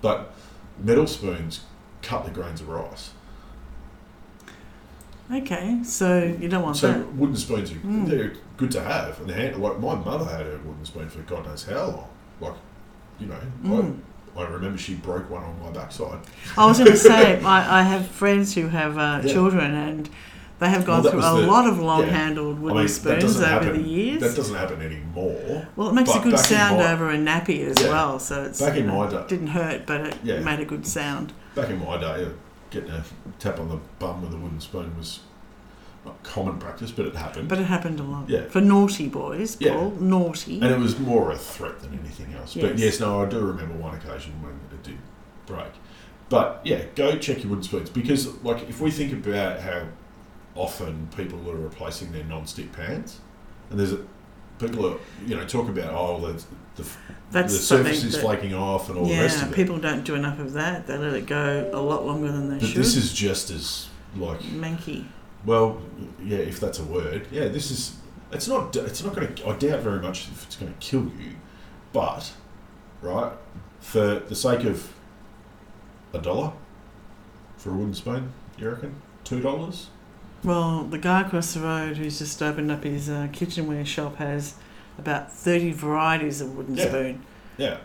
But 0.00 0.32
metal 0.78 1.06
spoons 1.06 1.60
cut 2.02 2.24
the 2.24 2.30
grains 2.30 2.60
of 2.60 2.68
rice. 2.68 3.10
Okay, 5.32 5.80
so 5.84 6.22
you 6.40 6.48
don't 6.48 6.62
want 6.62 6.76
So 6.76 6.90
that. 6.92 7.14
wooden 7.14 7.36
spoons 7.36 7.70
are 7.70 7.74
Mm. 7.76 8.08
they're 8.08 8.32
good 8.56 8.70
to 8.72 8.80
have, 8.80 9.20
and 9.20 9.30
hand, 9.30 9.56
like 9.56 9.78
my 9.78 9.94
mother 9.94 10.24
had 10.24 10.46
a 10.46 10.58
wooden 10.64 10.84
spoon 10.84 11.08
for 11.08 11.18
God 11.20 11.44
knows 11.46 11.64
how 11.64 11.74
long. 11.86 12.08
Like, 12.40 12.54
you 13.20 13.26
know, 13.26 13.34
Mm. 13.64 13.98
I, 14.36 14.40
I 14.40 14.48
remember 14.48 14.78
she 14.78 14.94
broke 14.94 15.28
one 15.28 15.42
on 15.42 15.54
my 15.62 15.70
backside. 15.70 16.18
I 16.56 16.64
was 16.66 16.78
going 16.78 16.90
to 16.92 16.96
say, 16.96 17.40
I, 17.44 17.80
I 17.80 17.82
have 17.82 18.06
friends 18.06 18.54
who 18.54 18.68
have 18.68 18.96
uh, 18.96 19.20
Yeah. 19.22 19.32
children 19.32 19.74
and 19.74 20.08
they 20.60 20.68
have 20.70 20.84
gone 20.86 20.94
Well, 20.94 21.02
that 21.02 21.10
through 21.10 21.20
was 21.20 21.38
a 21.38 21.40
the- 21.42 21.46
lot 21.46 21.66
of 21.68 21.78
long 21.78 22.06
handled 22.08 22.58
wooden 22.60 22.78
mean, 22.78 22.86
that 22.86 22.92
spoons 22.92 23.22
doesn't 23.22 23.44
over 23.44 23.64
happen. 23.66 23.82
the 23.82 23.88
years. 23.88 24.20
That 24.22 24.34
doesn't 24.34 24.56
happen 24.56 24.80
anymore. 24.80 25.68
well, 25.76 25.88
it 25.90 25.92
makes 25.94 26.10
a 26.10 26.14
but 26.14 26.22
good 26.24 26.32
back 26.32 26.40
in 26.50 26.56
sound 26.56 26.76
my- 26.78 26.92
over 26.92 27.10
a 27.10 27.16
nappy 27.18 27.66
as 27.68 27.76
Yeah. 27.82 27.90
well, 27.90 28.18
so 28.18 28.44
it's 28.44 28.60
Back 28.60 28.76
in 28.76 28.86
my 28.86 29.08
day- 29.10 29.24
didn't 29.28 29.48
hurt, 29.48 29.84
but 29.86 30.00
it 30.00 30.16
Yeah. 30.24 30.40
made 30.40 30.60
a 30.60 30.64
good 30.64 30.86
sound. 30.86 31.32
Back 31.54 31.68
in 31.70 31.84
my 31.84 31.96
day, 31.98 32.28
getting 32.70 32.90
a 32.90 33.04
tap 33.38 33.58
on 33.58 33.68
the 33.68 33.78
bum 33.98 34.22
with 34.22 34.32
a 34.32 34.36
wooden 34.36 34.60
spoon 34.60 34.96
was 34.96 35.20
not 36.04 36.22
common 36.22 36.58
practice, 36.58 36.90
but 36.90 37.06
it 37.06 37.14
happened. 37.16 37.48
But 37.48 37.58
it 37.58 37.64
happened 37.64 37.98
a 38.00 38.02
lot. 38.04 38.28
Yeah. 38.28 38.46
For 38.48 38.60
naughty 38.60 39.08
boys, 39.08 39.56
Yeah. 39.60 39.90
Naughty. 39.98 40.60
and 40.60 40.70
it 40.70 40.78
was 40.78 40.98
more 40.98 41.30
a 41.32 41.36
threat 41.36 41.80
than 41.80 41.98
anything 41.98 42.34
else. 42.34 42.54
But 42.54 42.72
Yes. 42.72 42.80
yes, 42.80 43.00
no, 43.00 43.22
I 43.22 43.26
do 43.28 43.40
remember 43.40 43.74
one 43.74 43.94
occasion 43.94 44.32
when 44.42 44.52
it 44.72 44.82
did 44.82 44.98
break. 45.46 45.72
But 46.28 46.60
yeah, 46.64 46.82
go 46.94 47.16
check 47.18 47.38
your 47.42 47.48
wooden 47.50 47.64
spoons 47.64 47.90
because, 47.90 48.26
like, 48.44 48.68
if 48.68 48.80
we 48.80 48.90
think 48.90 49.12
about 49.12 49.60
how 49.60 49.82
often 50.54 51.08
people 51.16 51.50
are 51.50 51.56
replacing 51.56 52.12
their 52.12 52.24
non-stick 52.24 52.72
pans, 52.72 53.20
and 53.70 53.78
there's 53.80 53.92
a 53.92 54.00
people 54.58 54.86
are 54.86 54.98
you 55.26 55.36
know 55.36 55.44
talk 55.46 55.68
about 55.68 55.92
oh 55.94 56.20
the 56.20 56.44
the, 56.76 56.88
That's 57.32 57.52
the 57.52 57.58
surface 57.58 58.04
is 58.04 58.14
that- 58.14 58.20
flaking 58.20 58.54
off 58.54 58.88
and 58.88 58.98
all 58.98 59.06
the 59.06 59.18
rest 59.18 59.42
of 59.42 59.50
it. 59.50 59.54
people 59.54 59.78
don't 59.78 60.04
do 60.04 60.14
enough 60.14 60.38
of 60.38 60.52
that. 60.52 60.86
They 60.86 60.96
let 60.96 61.12
it 61.14 61.26
go 61.26 61.68
a 61.72 61.80
lot 61.80 62.06
longer 62.06 62.30
than 62.30 62.48
they 62.50 62.58
but 62.58 62.66
should. 62.66 62.76
But 62.76 62.82
this 62.84 62.96
is 62.96 63.12
just 63.12 63.50
as 63.50 63.88
like 64.16 64.40
manky. 64.40 65.06
well, 65.44 65.80
yeah, 66.22 66.38
if 66.38 66.60
that's 66.60 66.78
a 66.78 66.84
word, 66.84 67.26
yeah, 67.30 67.48
this 67.48 67.70
is. 67.70 67.96
It's 68.30 68.46
not. 68.46 68.76
It's 68.76 69.02
not 69.02 69.14
going 69.14 69.34
to. 69.34 69.48
I 69.48 69.56
doubt 69.56 69.80
very 69.80 70.00
much 70.00 70.28
if 70.28 70.44
it's 70.44 70.56
going 70.56 70.72
to 70.72 70.78
kill 70.78 71.10
you, 71.18 71.32
but 71.92 72.32
right 73.02 73.32
for 73.80 74.20
the 74.20 74.34
sake 74.36 74.64
of 74.64 74.92
a 76.12 76.18
dollar 76.18 76.52
for 77.56 77.70
a 77.70 77.74
wooden 77.74 77.94
spoon, 77.94 78.32
you 78.56 78.68
reckon 78.70 78.94
two 79.24 79.40
dollars? 79.40 79.88
Well, 80.44 80.84
the 80.84 80.98
guy 80.98 81.22
across 81.22 81.54
the 81.54 81.60
road 81.60 81.96
who's 81.96 82.18
just 82.18 82.40
opened 82.42 82.70
up 82.70 82.84
his 82.84 83.08
uh, 83.08 83.28
kitchenware 83.32 83.84
shop 83.84 84.16
has 84.16 84.54
about 84.98 85.32
30 85.32 85.72
varieties 85.72 86.40
of 86.40 86.56
wooden 86.56 86.76
Yeah. 86.76 86.88
spoon. 86.88 87.22
Yeah. 87.56 87.78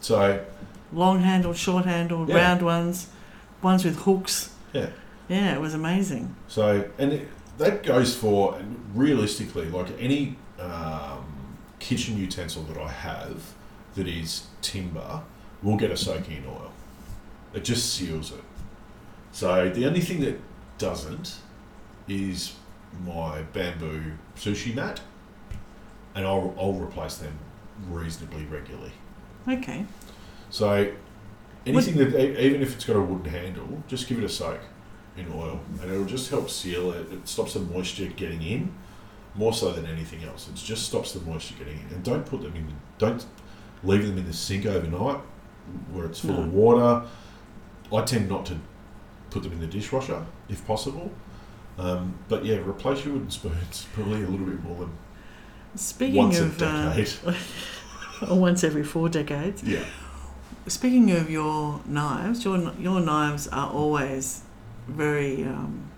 So 0.00 0.44
Long 0.92 1.20
handled, 1.20 1.56
short 1.58 1.84
handled, 1.84 2.28
Yeah. 2.30 2.36
round 2.36 2.62
ones, 2.62 3.08
ones 3.62 3.84
with 3.84 4.00
hooks. 4.00 4.54
Yeah. 4.72 4.88
Yeah, 5.28 5.54
it 5.54 5.60
was 5.60 5.74
amazing. 5.74 6.34
So, 6.48 6.88
and 6.98 7.12
it, 7.12 7.28
that 7.58 7.82
goes 7.82 8.14
for 8.16 8.58
realistically, 8.94 9.66
like 9.68 9.88
any 10.00 10.36
um, 10.58 11.56
kitchen 11.78 12.16
utensil 12.16 12.62
that 12.64 12.78
I 12.78 12.88
have 12.90 13.42
that 13.96 14.08
is 14.08 14.46
timber 14.62 15.22
will 15.62 15.76
get 15.76 15.90
a 15.90 15.96
soaking 15.96 16.38
in 16.38 16.46
oil. 16.46 16.72
It 17.52 17.64
just 17.64 17.92
seals 17.94 18.32
it. 18.32 18.42
So 19.32 19.68
the 19.68 19.84
only 19.86 20.00
thing 20.00 20.20
that 20.20 20.40
doesn't 20.78 21.36
is 22.08 22.54
my 23.04 23.42
bamboo 23.42 24.12
sushi 24.36 24.74
mat, 24.74 25.00
and 26.14 26.26
I'll, 26.26 26.54
I'll 26.58 26.72
replace 26.72 27.16
them 27.16 27.38
reasonably 27.88 28.44
regularly. 28.46 28.92
Okay. 29.46 29.84
So 30.50 30.92
anything 31.66 31.96
that, 31.96 32.40
even 32.40 32.62
if 32.62 32.74
it's 32.74 32.84
got 32.84 32.96
a 32.96 33.00
wooden 33.00 33.30
handle, 33.30 33.82
just 33.86 34.08
give 34.08 34.18
it 34.18 34.24
a 34.24 34.28
soak 34.28 34.60
in 35.16 35.30
oil, 35.32 35.60
and 35.82 35.90
it'll 35.90 36.04
just 36.04 36.30
help 36.30 36.48
seal 36.48 36.92
it. 36.92 37.12
It 37.12 37.28
stops 37.28 37.54
the 37.54 37.60
moisture 37.60 38.06
getting 38.06 38.42
in, 38.42 38.74
more 39.34 39.52
so 39.52 39.72
than 39.72 39.86
anything 39.86 40.24
else. 40.24 40.48
It 40.48 40.54
just 40.54 40.86
stops 40.86 41.12
the 41.12 41.20
moisture 41.20 41.54
getting 41.58 41.78
in. 41.78 41.94
And 41.94 42.04
don't 42.04 42.24
put 42.24 42.42
them 42.42 42.54
in. 42.56 42.72
Don't 42.98 43.24
leave 43.84 44.06
them 44.06 44.18
in 44.18 44.26
the 44.26 44.32
sink 44.32 44.66
overnight, 44.66 45.20
where 45.92 46.06
it's 46.06 46.20
full 46.20 46.38
of 46.38 46.52
water. 46.52 47.06
I 47.92 48.02
tend 48.02 48.28
not 48.28 48.46
to 48.46 48.58
put 49.30 49.42
them 49.42 49.52
in 49.52 49.60
the 49.60 49.66
dishwasher 49.66 50.24
if 50.48 50.66
possible. 50.66 51.10
Um, 51.78 52.18
but 52.28 52.44
yeah, 52.44 52.56
replace 52.56 53.04
your 53.04 53.14
wooden 53.14 53.30
spoons 53.30 53.86
probably 53.94 54.24
a 54.24 54.28
little 54.28 54.46
bit 54.46 54.62
more 54.64 54.76
than 54.76 54.92
Speaking 55.76 56.16
once 56.16 56.38
of. 56.38 56.60
a 56.60 56.66
uh, 56.66 56.94
decade. 56.94 57.36
or 58.28 58.38
once 58.38 58.64
every 58.64 58.82
four 58.82 59.08
decades. 59.08 59.62
yeah. 59.62 59.84
Speaking 60.66 61.10
of 61.12 61.30
your 61.30 61.80
knives, 61.86 62.44
your 62.44 62.72
your 62.78 63.00
knives 63.00 63.48
are 63.48 63.70
always 63.70 64.42
very 64.86 65.44
um, 65.44 65.88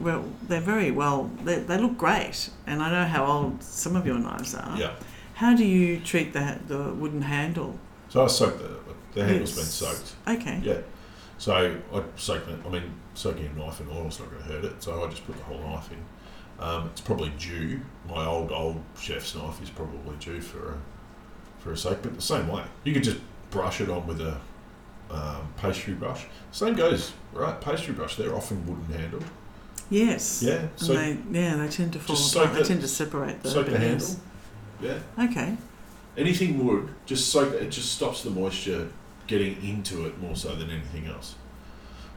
well. 0.00 0.24
They're 0.48 0.60
very 0.60 0.90
well. 0.90 1.30
They, 1.44 1.56
they 1.56 1.76
look 1.76 1.98
great, 1.98 2.50
and 2.66 2.82
I 2.82 2.90
know 2.90 3.04
how 3.04 3.26
old 3.26 3.62
some 3.62 3.94
of 3.96 4.06
your 4.06 4.18
knives 4.18 4.54
are. 4.54 4.78
Yeah. 4.78 4.94
How 5.34 5.54
do 5.54 5.66
you 5.66 6.00
treat 6.00 6.32
the 6.32 6.58
the 6.66 6.94
wooden 6.94 7.22
handle? 7.22 7.78
So 8.08 8.24
I 8.24 8.28
soaked 8.28 8.60
the 8.60 8.78
the 9.12 9.26
handle's 9.26 9.54
been 9.54 9.64
soaked. 9.64 10.14
Okay. 10.26 10.60
Yeah. 10.62 10.80
So 11.38 11.54
I 11.54 12.02
soak 12.16 12.48
it. 12.48 12.58
I 12.64 12.68
mean, 12.68 12.82
soaking 13.14 13.46
a 13.46 13.58
knife 13.58 13.80
in 13.80 13.88
oil 13.90 14.06
is 14.06 14.18
not 14.18 14.30
going 14.30 14.42
to 14.42 14.48
hurt 14.48 14.64
it. 14.64 14.82
So 14.82 15.04
I 15.04 15.08
just 15.08 15.26
put 15.26 15.36
the 15.36 15.44
whole 15.44 15.58
knife 15.58 15.90
in. 15.90 15.98
Um, 16.64 16.86
it's 16.92 17.02
probably 17.02 17.30
due. 17.38 17.80
My 18.08 18.24
old 18.24 18.50
old 18.50 18.80
chef's 18.98 19.34
knife 19.34 19.62
is 19.62 19.68
probably 19.70 20.16
due 20.18 20.40
for 20.40 20.72
a 20.72 20.78
for 21.58 21.72
a 21.72 21.76
soak, 21.76 22.02
but 22.02 22.14
the 22.14 22.22
same 22.22 22.48
way. 22.48 22.64
You 22.84 22.92
could 22.94 23.04
just 23.04 23.18
brush 23.50 23.80
it 23.80 23.90
on 23.90 24.06
with 24.06 24.20
a 24.20 24.38
um, 25.10 25.52
pastry 25.58 25.94
brush. 25.94 26.24
Same 26.52 26.74
goes, 26.74 27.12
right? 27.32 27.60
Pastry 27.60 27.92
brush. 27.94 28.16
They're 28.16 28.34
often 28.34 28.66
wooden 28.66 28.98
handled. 28.98 29.24
Yes. 29.90 30.42
Yeah. 30.42 30.54
And 30.54 30.70
So 30.76 30.94
they 30.94 31.18
yeah 31.30 31.56
they 31.56 31.68
tend 31.68 31.92
to 31.92 31.98
fall 31.98 32.16
apart. 32.16 32.54
They 32.54 32.62
the- 32.62 32.68
tend 32.68 32.80
to 32.80 32.88
separate 32.88 33.42
the 33.42 33.50
soak 33.50 33.66
the 33.66 33.78
handle. 33.78 34.08
Yeah. 34.80 34.98
Okay. 35.18 35.56
Anything 36.16 36.64
wood, 36.64 36.88
just 37.04 37.28
soak 37.30 37.52
it. 37.52 37.62
It 37.62 37.70
just 37.70 37.92
stops 37.92 38.22
the 38.22 38.30
moisture 38.30 38.88
getting 39.26 39.62
into 39.66 40.06
it 40.06 40.18
more 40.20 40.36
so 40.36 40.54
than 40.54 40.70
anything 40.70 41.06
else. 41.06 41.34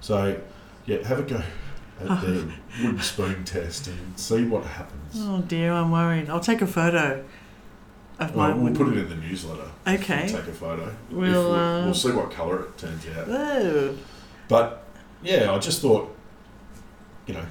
So, 0.02 0.40
yeah, 0.86 1.06
have 1.08 1.20
a 1.20 1.24
go 1.24 1.42
at 2.02 2.22
the 2.22 2.52
wooden 2.84 3.02
spoon 3.02 3.44
test 3.44 3.88
and 3.88 4.18
see 4.18 4.46
what 4.46 4.64
happens. 4.64 5.16
Oh 5.18 5.42
dear, 5.42 5.74
I'm 5.74 5.92
worried. 5.92 6.30
I'll 6.30 6.40
take 6.40 6.62
a 6.62 6.68
photo 6.68 7.24
of 8.20 8.36
my 8.36 8.48
Well, 8.50 8.56
we'll 8.58 8.64
wooden. 8.74 8.78
put 8.86 8.98
it 8.98 9.02
in 9.02 9.10
the 9.10 9.16
newsletter. 9.16 9.70
Okay. 9.88 10.28
Take 10.28 10.48
a 10.48 10.54
photo. 10.54 10.94
We'll, 11.12 11.52
uh, 11.54 11.86
we'll 11.86 11.94
see 11.94 12.12
what 12.12 12.32
colour 12.32 12.64
it 12.64 12.78
turns 12.78 13.06
out. 13.18 13.28
Oh. 13.28 13.98
But 14.48 14.84
yeah, 15.24 15.52
I 15.52 15.58
just 15.60 15.82
thought, 15.82 16.16
you 17.28 17.34
know, 17.34 17.46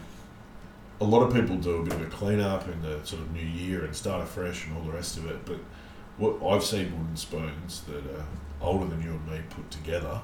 a 1.01 1.05
lot 1.05 1.23
of 1.23 1.33
people 1.33 1.57
do 1.57 1.77
a 1.77 1.83
bit 1.85 1.93
of 1.93 2.03
a 2.03 2.07
clean 2.07 2.41
up 2.41 2.67
in 2.69 2.81
the 2.83 3.05
sort 3.05 3.23
of 3.23 3.33
new 3.33 3.45
year 3.45 3.85
and 3.85 3.95
start 3.95 4.23
afresh 4.23 4.67
and 4.67 4.77
all 4.77 4.83
the 4.83 4.93
rest 4.93 5.17
of 5.17 5.27
it. 5.27 5.45
But 5.45 5.59
what 6.19 6.55
I've 6.55 6.65
seen 6.65 6.93
wooden 6.99 7.17
spoons 7.17 7.83
that 7.83 8.05
are 8.07 8.27
older 8.61 8.87
than 8.87 9.03
you 9.03 9.11
and 9.11 9.31
me 9.31 9.41
put 9.51 9.71
together, 9.71 10.21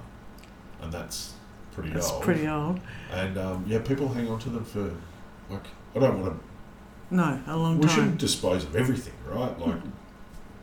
and 0.80 0.92
that's 0.92 1.34
pretty 1.72 1.90
old. 1.90 1.96
That's 1.96 2.10
old. 2.10 2.22
pretty 2.22 2.48
old. 2.48 2.80
And 3.12 3.38
um, 3.38 3.64
yeah, 3.66 3.78
people 3.78 4.08
hang 4.08 4.28
on 4.28 4.38
to 4.40 4.50
them 4.50 4.64
for 4.64 4.94
like 5.50 5.66
I 5.94 6.00
don't 6.00 6.20
want 6.20 6.34
to. 6.34 6.44
No, 7.14 7.40
a 7.46 7.56
long 7.56 7.78
We 7.78 7.86
time. 7.86 7.88
We 7.88 7.94
shouldn't 7.94 8.18
dispose 8.18 8.64
of 8.64 8.74
everything, 8.74 9.14
right? 9.26 9.58
Like, 9.58 9.80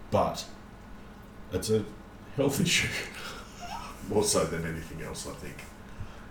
but 0.09 0.45
it's 1.53 1.69
a 1.69 1.85
health 2.35 2.59
issue 2.61 2.89
more 4.09 4.23
so 4.23 4.43
than 4.43 4.65
anything 4.65 5.01
else. 5.01 5.27
I 5.27 5.33
think 5.33 5.57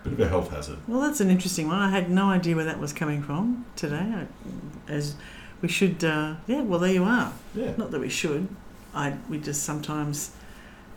bit 0.03 0.13
of 0.13 0.19
a 0.19 0.27
health 0.27 0.49
hazard. 0.51 0.79
Well, 0.87 1.01
that's 1.01 1.21
an 1.21 1.29
interesting 1.29 1.67
one. 1.67 1.77
I 1.79 1.89
had 1.89 2.09
no 2.09 2.29
idea 2.29 2.55
where 2.55 2.65
that 2.65 2.79
was 2.79 2.91
coming 2.93 3.21
from 3.21 3.65
today. 3.75 3.95
I, 3.97 4.27
as 4.91 5.15
we 5.61 5.67
should, 5.67 6.03
uh, 6.03 6.35
yeah. 6.47 6.61
Well, 6.61 6.79
there 6.79 6.91
you 6.91 7.03
are. 7.03 7.33
Yeah. 7.53 7.73
Not 7.77 7.91
that 7.91 7.99
we 7.99 8.09
should. 8.09 8.47
I 8.93 9.17
we 9.29 9.37
just 9.39 9.63
sometimes 9.63 10.31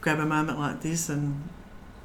grab 0.00 0.18
a 0.18 0.26
moment 0.26 0.58
like 0.58 0.80
this 0.82 1.08
and 1.08 1.48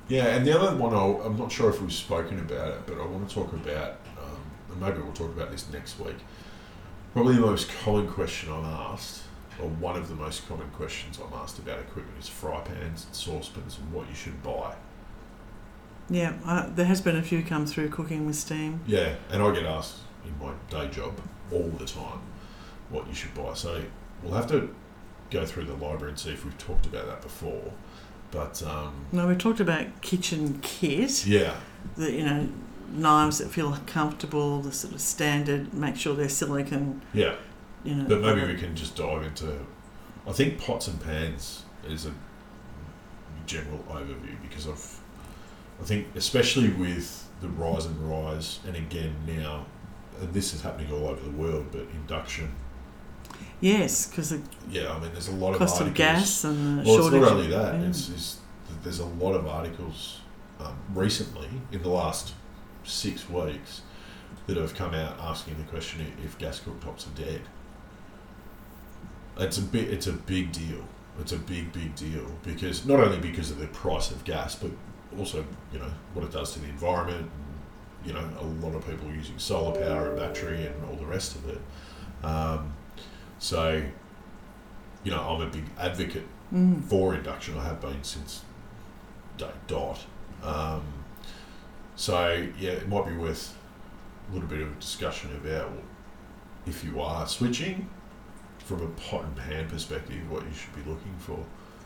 Yeah, 0.08 0.36
and 0.36 0.46
the 0.46 0.58
other 0.60 0.75
one, 0.75 0.93
I'll, 0.93 1.22
I'm 1.24 1.38
not 1.38 1.51
sure 1.51 1.69
if 1.69 1.81
we've 1.81 1.93
spoken 1.93 2.39
about 2.39 2.69
it, 2.69 2.81
but 2.88 3.00
I 3.00 3.05
want 3.05 3.27
to 3.29 3.36
talk 3.36 3.53
about, 3.53 4.00
um, 4.17 4.41
and 4.72 4.81
maybe 4.81 5.00
we'll 5.01 5.13
talk 5.13 5.29
about 5.36 5.51
this 5.51 5.69
next 5.72 6.00
week. 6.00 6.17
Probably 7.13 7.36
the 7.36 7.41
most 7.41 7.69
common 7.84 8.08
question 8.08 8.51
I'm 8.51 8.65
asked, 8.65 9.24
or 9.62 9.67
one 9.69 9.96
of 9.98 10.08
the 10.08 10.15
most 10.15 10.48
common 10.48 10.69
questions 10.72 11.19
I'm 11.19 11.34
asked 11.39 11.60
about 11.60 11.79
equipment 11.79 12.17
is 12.19 12.27
fry 12.29 12.62
pans 12.62 13.05
and 13.05 13.15
saucepans 13.15 13.77
and 13.77 13.91
what 13.93 14.08
you 14.10 14.15
should 14.15 14.41
buy. 14.41 14.75
yeah, 16.10 16.34
I, 16.46 16.67
there 16.75 16.86
has 16.86 17.01
been 17.01 17.15
a 17.17 17.22
few 17.22 17.43
come 17.43 17.65
through 17.65 17.89
cooking 17.89 18.25
with 18.25 18.36
steam. 18.36 18.81
Yeah, 18.88 19.15
and 19.31 19.41
I 19.43 19.53
get 19.53 19.65
asked 19.65 19.98
in 20.25 20.38
my 20.39 20.53
day 20.69 20.88
job 20.91 21.19
all 21.51 21.69
the 21.77 21.86
time 21.86 22.19
what 22.89 23.08
you 23.08 23.13
should 23.13 23.34
buy. 23.36 23.53
So 23.53 23.84
we'll 24.24 24.34
have 24.34 24.48
to 24.48 24.74
go 25.32 25.46
through 25.46 25.66
the 25.66 25.74
library 25.74 26.10
and 26.10 26.20
see 26.20 26.32
if 26.32 26.44
we've 26.44 26.58
talked 26.58 26.86
about 26.86 27.06
that 27.08 27.22
before. 27.22 27.72
But 28.32 28.62
um, 28.64 29.06
No, 29.12 29.28
we 29.28 29.36
talked 29.36 29.60
about 29.60 30.02
kitchen 30.02 30.60
kit. 30.62 31.26
yeah, 31.26 31.56
The 31.98 32.12
you 32.12 32.24
know 32.24 32.50
knives 32.92 33.38
that 33.40 33.50
feel 33.50 33.78
comfortable, 33.86 34.62
the 34.62 34.72
sort 34.72 34.94
of 34.94 35.02
standard. 35.02 35.74
Make 35.74 35.96
sure 35.96 36.16
they're 36.16 36.30
silicon. 36.30 37.02
yeah. 37.14 37.36
You 37.84 37.96
know. 37.96 38.06
But 38.10 38.22
maybe 38.22 38.46
we 38.52 38.60
can 38.60 38.76
just 38.76 38.96
dive 38.96 39.24
into. 39.24 39.58
I 40.28 40.32
think 40.34 40.60
pots 40.60 40.88
and 40.88 41.00
pans 41.02 41.64
is 41.88 42.06
a 42.06 42.12
general 43.46 43.80
overview 43.90 44.36
because 44.42 44.68
I've, 44.68 45.00
I 45.82 45.86
think 45.86 46.08
especially 46.16 46.70
with 46.70 47.28
the 47.42 47.48
rise 47.50 47.86
and 47.86 47.98
rise, 48.10 48.60
and 48.68 48.76
again 48.76 49.16
now, 49.26 49.66
and 50.20 50.34
this 50.34 50.54
is 50.54 50.62
happening 50.62 50.92
all 50.92 51.08
over 51.08 51.24
the 51.24 51.32
world, 51.32 51.68
but 51.72 51.82
induction. 51.94 52.52
Yes, 53.62 54.08
because 54.08 54.34
Yeah, 54.70 54.94
I 54.94 55.00
mean, 55.00 55.12
there's 55.12 55.28
a 55.28 55.34
lot 55.36 55.51
of 55.51 55.58
cost 55.60 55.82
articles. 55.82 55.89
of 55.89 55.96
gas 55.96 56.44
and 56.46 56.80
the 56.80 56.84
Well, 56.89 57.00
it's 57.08 57.12
not 57.16 57.32
only 57.32 57.48
that. 57.48 57.75
yeah. 57.75 57.88
It's, 57.88 58.10
it's 58.10 58.38
there's 58.84 59.00
a 59.00 59.06
lot 59.06 59.34
of 59.34 59.46
articles 59.48 60.22
um, 60.60 60.75
recently 60.94 61.50
in 61.72 61.82
the 61.82 61.89
last 61.89 62.34
six 62.86 63.30
weeks 63.30 63.82
that 64.48 64.56
have 64.58 64.74
come 64.75 64.94
out 64.94 65.20
asking 65.20 65.58
the 65.58 65.63
question 65.63 66.06
if 66.24 66.38
gas 66.38 66.60
cooktops 66.62 67.08
are 67.08 67.18
dead. 67.22 67.42
It's 69.38 69.58
a 69.58 69.62
big, 69.62 69.89
it's 69.89 70.08
a 70.08 70.13
big 70.13 70.51
deal. 70.51 70.84
It's 71.20 71.32
a 71.34 71.38
big, 71.38 71.74
big 71.74 71.96
deal 71.96 72.25
because 72.44 72.86
not 72.86 73.00
only 73.00 73.20
because 73.20 73.51
of 73.51 73.60
the 73.60 73.68
price 73.68 74.12
of 74.12 74.24
gas, 74.24 74.56
but 74.56 74.72
also 75.18 75.46
you 75.74 75.80
know 75.80 75.92
what 76.13 76.24
it 76.25 76.32
does 76.32 76.54
to 76.54 76.60
the 76.60 76.68
environment. 76.70 77.20
And, 77.22 77.32
you 78.08 78.13
know, 78.13 78.25
a 78.39 78.46
lot 78.66 78.74
of 78.75 78.88
people 78.88 79.12
using 79.12 79.38
solar 79.38 79.78
power 79.78 80.10
and 80.12 80.18
battery 80.20 80.66
and 80.66 80.86
all 80.86 80.96
the 80.96 81.06
rest 81.06 81.36
of 81.36 81.50
it. 81.50 81.60
Um, 82.24 82.74
so, 83.39 83.81
you 85.03 85.12
know, 85.12 85.22
I'm 85.22 85.41
a 85.41 85.48
big 85.50 85.65
advocate 85.79 86.27
Mm. 86.53 86.84
for 86.84 87.13
induction. 87.13 87.58
I 87.58 87.63
have 87.65 87.79
been 87.79 88.03
since 88.03 88.41
day 89.38 89.51
dot. 89.67 90.00
Um, 90.43 90.81
so 91.96 92.48
yeah, 92.60 92.72
it 92.72 92.88
might 92.89 93.05
be 93.08 93.15
worth 93.15 93.55
a 94.29 94.34
little 94.34 94.48
bit 94.50 94.62
of 94.62 94.79
discussion 94.79 95.29
about 95.36 95.72
if 96.65 96.84
you 96.84 97.00
are 97.01 97.27
switching 97.27 97.88
from 98.58 98.81
a 98.81 98.88
pot 98.88 99.25
and 99.25 99.36
pan 99.36 99.69
perspective, 99.69 100.17
what 100.31 100.43
you 100.43 100.53
should 100.53 100.74
be 100.75 100.89
looking 100.89 101.15
for. 101.19 101.39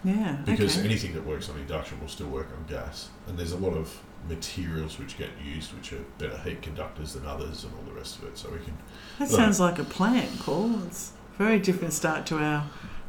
Yeah. 0.03 0.37
Because 0.45 0.77
okay. 0.77 0.85
anything 0.87 1.13
that 1.13 1.25
works 1.25 1.49
on 1.49 1.57
induction 1.57 1.99
will 2.01 2.09
still 2.09 2.27
work 2.27 2.47
on 2.57 2.65
gas. 2.67 3.09
And 3.27 3.37
there's 3.37 3.53
a 3.53 3.57
lot 3.57 3.73
of 3.73 4.01
materials 4.29 4.97
which 4.99 5.17
get 5.17 5.29
used 5.43 5.73
which 5.73 5.91
are 5.91 6.03
better 6.17 6.37
heat 6.37 6.61
conductors 6.61 7.13
than 7.13 7.25
others 7.25 7.65
and 7.65 7.73
all 7.73 7.83
the 7.83 7.91
rest 7.97 8.17
of 8.19 8.25
it. 8.29 8.37
So 8.37 8.49
we 8.49 8.59
can. 8.59 8.77
that 9.19 9.29
sounds 9.29 9.59
like 9.59 9.79
a 9.79 9.83
plan, 9.83 10.29
Paul. 10.39 10.71
It's 10.87 11.11
very 11.37 11.59
different 11.59 11.93
start 11.93 12.25
to 12.27 12.37
our 12.37 12.65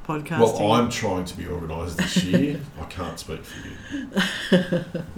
podcasting. 0.06 0.38
Well, 0.40 0.72
I'm 0.72 0.90
trying 0.90 1.24
to 1.26 1.36
be 1.36 1.46
organised 1.46 1.96
this 1.98 2.24
year. 2.24 2.60
I 2.80 2.84
can't 2.84 3.18
speak 3.18 3.40
for 3.44 3.58
you. 3.96 4.84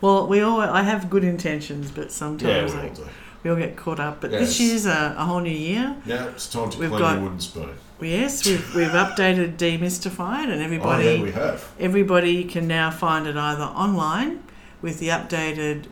Well, 0.00 0.26
we 0.28 0.40
all 0.40 0.60
I 0.62 0.82
have 0.82 1.10
good 1.10 1.24
intentions, 1.24 1.90
but 1.90 2.04
Yeah, 2.06 2.10
sometimes 2.10 2.72
we 2.72 2.78
I, 2.80 2.88
all 2.88 2.94
do. 2.94 3.06
we 3.42 3.50
all 3.50 3.56
get 3.56 3.76
caught 3.76 4.00
up. 4.00 4.22
But 4.22 4.30
Yes. 4.30 4.40
this 4.48 4.60
year's 4.60 4.86
a, 4.86 5.14
a 5.18 5.24
whole 5.26 5.40
new 5.40 5.50
year. 5.50 5.94
Yeah, 6.06 6.28
it's 6.28 6.46
time 6.48 6.70
to 6.70 6.78
We've 6.78 6.88
got- 6.90 7.14
your 7.16 7.22
wooden 7.24 7.40
spoon. 7.40 7.68
Yes, 8.00 8.46
we've 8.46 8.74
we've 8.74 8.88
updated 8.88 9.58
demystified, 9.58 10.48
and 10.50 10.62
everybody 10.62 11.06
oh, 11.06 11.10
everybody 11.12 11.18
yeah, 11.18 11.22
we 11.22 11.32
have. 11.32 11.70
everybody 11.78 12.44
can 12.44 12.66
now 12.66 12.90
find 12.90 13.26
it 13.26 13.36
either 13.36 13.64
online 13.64 14.42
with 14.80 15.00
the 15.00 15.08
updated 15.08 15.84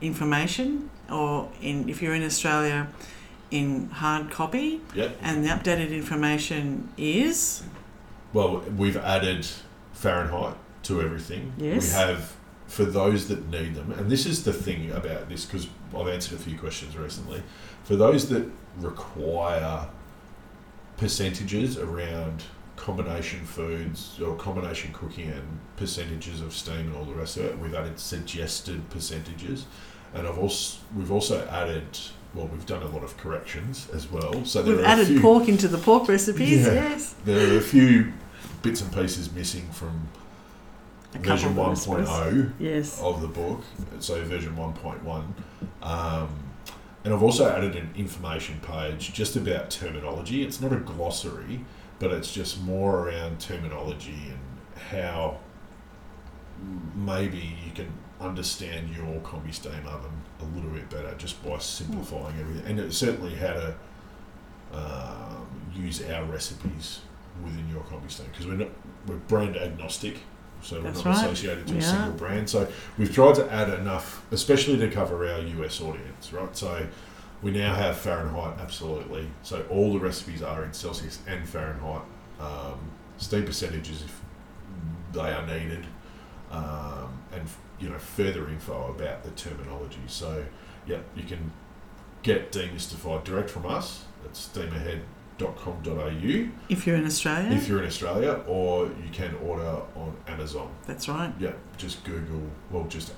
information, 0.00 0.88
or 1.12 1.50
in 1.60 1.86
if 1.90 2.00
you're 2.00 2.14
in 2.14 2.24
Australia, 2.24 2.88
in 3.50 3.90
hard 3.90 4.30
copy. 4.30 4.80
Yep. 4.94 5.18
And 5.22 5.44
the 5.44 5.48
updated 5.48 5.90
information 5.90 6.88
is 6.96 7.62
Well, 8.32 8.60
we've 8.76 8.96
added 8.96 9.46
Fahrenheit 9.92 10.56
to 10.84 11.00
everything. 11.02 11.52
Yes. 11.58 11.88
We 11.88 11.98
have, 11.98 12.36
for 12.66 12.84
those 12.84 13.28
that 13.28 13.48
need 13.48 13.74
them, 13.74 13.92
and 13.92 14.10
this 14.10 14.26
is 14.26 14.44
the 14.44 14.52
thing 14.52 14.90
about 14.92 15.28
this 15.28 15.44
because 15.44 15.68
I've 15.96 16.08
answered 16.08 16.38
a 16.38 16.42
few 16.42 16.58
questions 16.58 16.96
recently. 16.96 17.42
For 17.84 17.96
those 17.96 18.28
that 18.28 18.48
require 18.78 19.88
percentages 20.96 21.76
around 21.78 22.44
combination 22.76 23.44
foods 23.44 24.18
or 24.20 24.36
combination 24.36 24.92
cooking 24.92 25.28
and 25.28 25.58
percentages 25.76 26.40
of 26.40 26.54
steam 26.54 26.86
and 26.86 26.96
all 26.96 27.04
the 27.04 27.14
rest 27.14 27.36
of 27.36 27.44
it, 27.46 27.58
we've 27.58 27.74
added 27.74 27.98
suggested 27.98 28.88
percentages, 28.90 29.66
and 30.14 30.26
I've 30.26 30.38
also 30.38 30.78
we've 30.96 31.10
also 31.12 31.46
added. 31.48 31.98
Well, 32.34 32.46
we've 32.46 32.66
done 32.66 32.82
a 32.82 32.88
lot 32.88 33.02
of 33.02 33.16
corrections 33.16 33.88
as 33.92 34.10
well. 34.10 34.44
So 34.44 34.62
there 34.62 34.76
we've 34.76 34.84
are 34.84 34.86
a 34.86 34.90
added 34.92 35.06
few, 35.08 35.20
pork 35.20 35.48
into 35.48 35.66
the 35.68 35.78
pork 35.78 36.08
recipes. 36.08 36.64
Yeah. 36.66 36.72
Yes, 36.74 37.14
There 37.24 37.54
are 37.54 37.58
a 37.58 37.60
few 37.62 38.12
bits 38.62 38.80
and 38.82 38.92
pieces 38.92 39.32
missing 39.32 39.68
from 39.72 40.08
a 41.14 41.18
version 41.18 41.58
of 41.58 41.68
recipes. 41.68 42.08
1.0 42.08 42.52
Yes. 42.60 43.00
of 43.02 43.20
the 43.20 43.26
book, 43.28 43.62
so 43.98 44.22
version 44.24 44.54
1.1. 44.56 45.24
Um, 45.82 46.28
and 47.02 47.12
I've 47.14 47.22
also 47.22 47.50
added 47.50 47.74
an 47.74 47.90
information 47.96 48.60
page 48.60 49.12
just 49.12 49.34
about 49.34 49.70
terminology. 49.70 50.44
It's 50.44 50.60
not 50.60 50.72
a 50.72 50.76
glossary, 50.76 51.64
but 51.98 52.12
it's 52.12 52.32
just 52.32 52.62
more 52.62 53.08
around 53.08 53.40
terminology 53.40 54.14
and 54.28 54.38
how 54.92 55.38
maybe 56.94 57.56
you 57.64 57.72
can 57.74 57.88
understand 58.20 58.90
your 58.94 59.18
combi 59.20 59.52
steam 59.52 59.86
oven 59.86 60.10
a 60.42 60.56
little 60.56 60.70
bit 60.70 60.88
better 60.90 61.14
just 61.18 61.42
by 61.44 61.58
simplifying 61.58 62.38
everything. 62.38 62.66
And 62.66 62.80
it's 62.80 62.96
certainly 62.96 63.34
how 63.34 63.52
to 63.52 63.74
um, 64.72 65.46
use 65.74 66.02
our 66.10 66.24
recipes 66.24 67.00
within 67.44 67.68
your 67.70 67.82
combi 67.82 68.10
steam 68.10 68.26
because 68.30 68.46
we're 68.46 68.54
not 68.54 68.68
we're 69.06 69.16
brand 69.16 69.56
agnostic. 69.56 70.18
So 70.62 70.76
we're 70.76 70.90
That's 70.90 71.04
not 71.04 71.16
right. 71.16 71.24
associated 71.24 71.66
to 71.68 71.72
We 71.72 71.78
a 71.78 71.82
single 71.82 72.12
brand. 72.12 72.50
So 72.50 72.68
we've 72.98 73.12
tried 73.12 73.36
to 73.36 73.50
add 73.50 73.70
enough, 73.70 74.24
especially 74.30 74.76
to 74.78 74.90
cover 74.90 75.26
our 75.26 75.40
US 75.40 75.80
audience, 75.80 76.32
right? 76.32 76.54
So 76.54 76.86
we 77.42 77.50
now 77.50 77.74
have 77.74 77.96
Fahrenheit, 77.96 78.58
absolutely. 78.60 79.26
So 79.42 79.64
all 79.70 79.94
the 79.94 79.98
recipes 79.98 80.42
are 80.42 80.62
in 80.64 80.72
Celsius 80.74 81.20
and 81.26 81.48
Fahrenheit. 81.48 82.02
Um, 82.38 82.78
steam 83.16 83.44
percentages 83.44 84.02
if 84.02 84.20
they 85.12 85.32
are 85.32 85.46
needed, 85.46 85.86
um, 86.50 87.22
and 87.32 87.42
you 87.80 87.88
know 87.88 87.98
further 87.98 88.48
info 88.48 88.94
about 88.94 89.24
the 89.24 89.30
terminology. 89.30 90.02
So 90.06 90.44
yeah, 90.86 90.98
you 91.16 91.24
can 91.24 91.52
get 92.22 92.52
demystified 92.52 93.24
direct 93.24 93.50
from 93.50 93.66
us. 93.66 94.04
That's 94.22 94.48
steamahead.com.au 94.48 96.48
If 96.68 96.86
you're 96.86 96.96
in 96.96 97.06
Australia, 97.06 97.50
if 97.52 97.68
you're 97.68 97.80
in 97.80 97.86
Australia, 97.86 98.40
or 98.46 98.86
you 98.86 99.10
can 99.12 99.34
order 99.36 99.80
on 99.96 100.16
Amazon. 100.26 100.70
that's 100.86 101.08
right. 101.08 101.32
Yeah, 101.38 101.52
just 101.76 102.04
Google. 102.04 102.42
Well, 102.70 102.84
just 102.84 103.12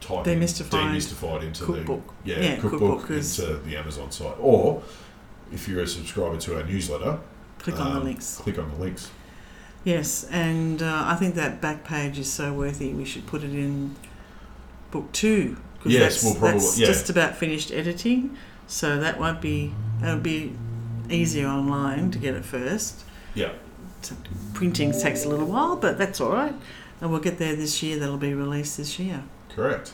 type 0.00 0.24
Demystified 0.26 0.90
in 0.90 0.94
demystified 0.96 1.42
into 1.42 1.64
Cookbook. 1.64 2.14
the 2.24 2.30
yeah, 2.32 2.40
Yeah, 2.40 2.56
cookbook, 2.56 2.80
cookbook 3.00 3.10
into 3.10 3.56
the 3.64 3.76
Amazon 3.76 4.10
site, 4.10 4.36
or 4.38 4.82
if 5.52 5.68
you're 5.68 5.82
a 5.82 5.86
subscriber 5.86 6.36
to 6.38 6.56
our 6.56 6.64
newsletter, 6.64 7.18
Click 7.58 7.80
on 7.80 7.94
the 7.94 8.00
um, 8.00 8.04
links. 8.04 8.36
Click 8.36 8.58
on 8.58 8.70
the 8.70 8.76
links. 8.76 9.10
Yes, 9.84 10.24
and 10.30 10.82
uh, 10.82 11.04
I 11.06 11.14
think 11.16 11.34
that 11.34 11.60
back 11.60 11.84
page 11.84 12.18
is 12.18 12.32
so 12.32 12.52
worthy. 12.52 12.92
We 12.94 13.04
should 13.04 13.26
put 13.26 13.42
it 13.44 13.50
in 13.52 13.94
book 14.90 15.12
two. 15.12 15.56
'cause 15.80 15.92
Yes, 15.92 16.14
that's, 16.14 16.24
we'll 16.24 16.34
probably- 16.36 16.60
that's 16.60 16.78
yeah. 16.78 16.86
just 16.86 17.10
about 17.10 17.36
finished 17.36 17.70
editing, 17.70 18.36
so 18.66 18.98
that 18.98 19.20
won't 19.20 19.40
be 19.42 19.74
that'll 20.00 20.20
be 20.20 20.54
easier 21.10 21.46
online 21.46 22.10
to 22.12 22.18
get 22.18 22.34
it 22.34 22.44
first. 22.44 23.04
Yeah. 23.34 23.50
Printing 24.54 24.92
takes 24.92 25.24
a 25.24 25.28
little 25.28 25.46
while, 25.46 25.76
but 25.76 25.98
that's 25.98 26.20
all 26.20 26.32
right, 26.32 26.54
and 27.00 27.10
we'll 27.10 27.20
get 27.20 27.38
there 27.38 27.54
this 27.54 27.82
year. 27.82 27.98
That'll 27.98 28.16
be 28.16 28.32
released 28.32 28.76
this 28.78 28.98
year. 28.98 29.24
Correct. 29.50 29.92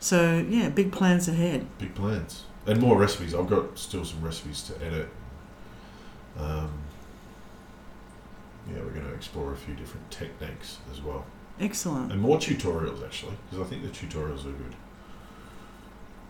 So 0.00 0.44
yeah, 0.48 0.68
big 0.68 0.90
plans 0.92 1.28
ahead. 1.28 1.66
Big 1.78 1.94
plans 1.94 2.44
and 2.66 2.80
more 2.80 2.98
recipes. 2.98 3.34
I've 3.34 3.48
got 3.48 3.78
still 3.78 4.04
some 4.04 4.22
recipes 4.22 4.62
to 4.62 4.84
edit. 4.84 5.08
Um, 6.38 6.70
yeah, 8.70 8.80
we're 8.80 8.90
going 8.90 9.06
to 9.06 9.07
explore 9.18 9.52
a 9.52 9.56
few 9.56 9.74
different 9.74 10.10
techniques 10.10 10.78
as 10.92 11.02
well. 11.02 11.24
Excellent. 11.60 12.12
And 12.12 12.20
more 12.20 12.38
tutorials 12.38 13.04
actually, 13.04 13.36
because 13.50 13.66
I 13.66 13.68
think 13.68 13.82
the 13.82 13.88
tutorials 13.90 14.42
are 14.46 14.52
good. 14.64 14.74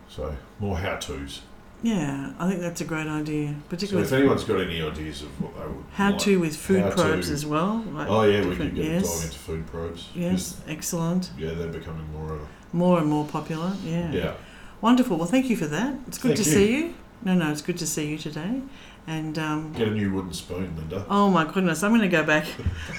So 0.08 0.34
more 0.58 0.78
how 0.78 0.96
tos. 0.96 1.42
Yeah, 1.82 2.32
I 2.40 2.48
think 2.48 2.60
that's 2.60 2.80
a 2.80 2.84
great 2.84 3.06
idea, 3.06 3.50
So 3.50 3.54
particularly 3.68 4.06
if 4.08 4.12
anyone's 4.12 4.42
got 4.42 4.58
any 4.60 4.82
ideas 4.82 5.22
of 5.22 5.28
what 5.40 5.54
they 5.54 5.66
would 5.72 5.84
how 5.92 6.10
like- 6.10 6.18
to 6.20 6.40
with 6.40 6.56
food 6.56 6.80
how 6.82 6.88
to- 6.90 6.94
probes 6.96 7.30
as 7.30 7.46
well. 7.46 7.84
Like 7.92 8.08
Oh 8.08 8.22
yeah, 8.24 8.44
we 8.44 8.56
could 8.56 8.74
get 8.74 8.84
yes. 8.84 9.04
dive 9.16 9.26
into 9.26 9.38
food 9.38 9.66
probes. 9.68 10.08
Yes, 10.14 10.60
excellent. 10.66 11.30
Yeah, 11.38 11.52
they're 11.52 11.68
becoming 11.68 12.10
more 12.12 12.32
of 12.34 12.40
More 12.72 12.98
and 12.98 13.06
more 13.08 13.24
popular. 13.26 13.74
Yeah. 13.84 14.10
yeah. 14.12 14.32
Wonderful. 14.80 15.16
Well, 15.18 15.26
thank 15.28 15.48
you 15.50 15.56
for 15.56 15.66
that. 15.66 15.94
It's 16.08 16.18
good 16.18 16.36
Thank 16.36 16.44
to 16.44 16.50
you. 16.50 16.56
see 16.56 16.76
you. 16.76 16.94
No, 17.24 17.34
no, 17.34 17.50
it's 17.52 17.62
good 17.62 17.78
to 17.78 17.86
see 17.86 18.06
you 18.08 18.18
today. 18.18 18.62
And 19.08 19.38
um, 19.38 19.72
Get 19.72 19.88
a 19.88 19.90
new 19.90 20.12
wooden 20.12 20.34
spoon, 20.34 20.74
Linda. 20.76 21.06
oh 21.08 21.30
my 21.30 21.50
goodness, 21.50 21.82
I'm 21.82 21.90
going 21.92 22.02
to 22.02 22.08
go 22.08 22.22
back. 22.24 22.44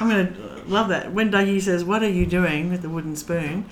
I'm 0.02 0.10
going 0.10 0.34
to 0.34 0.64
love 0.68 0.90
that 0.90 1.14
when 1.14 1.30
Dougie 1.32 1.62
says, 1.62 1.84
"What 1.84 2.02
are 2.02 2.10
you 2.10 2.26
doing 2.26 2.72
with 2.72 2.82
the 2.82 2.90
wooden 2.90 3.16
spoon?" 3.16 3.66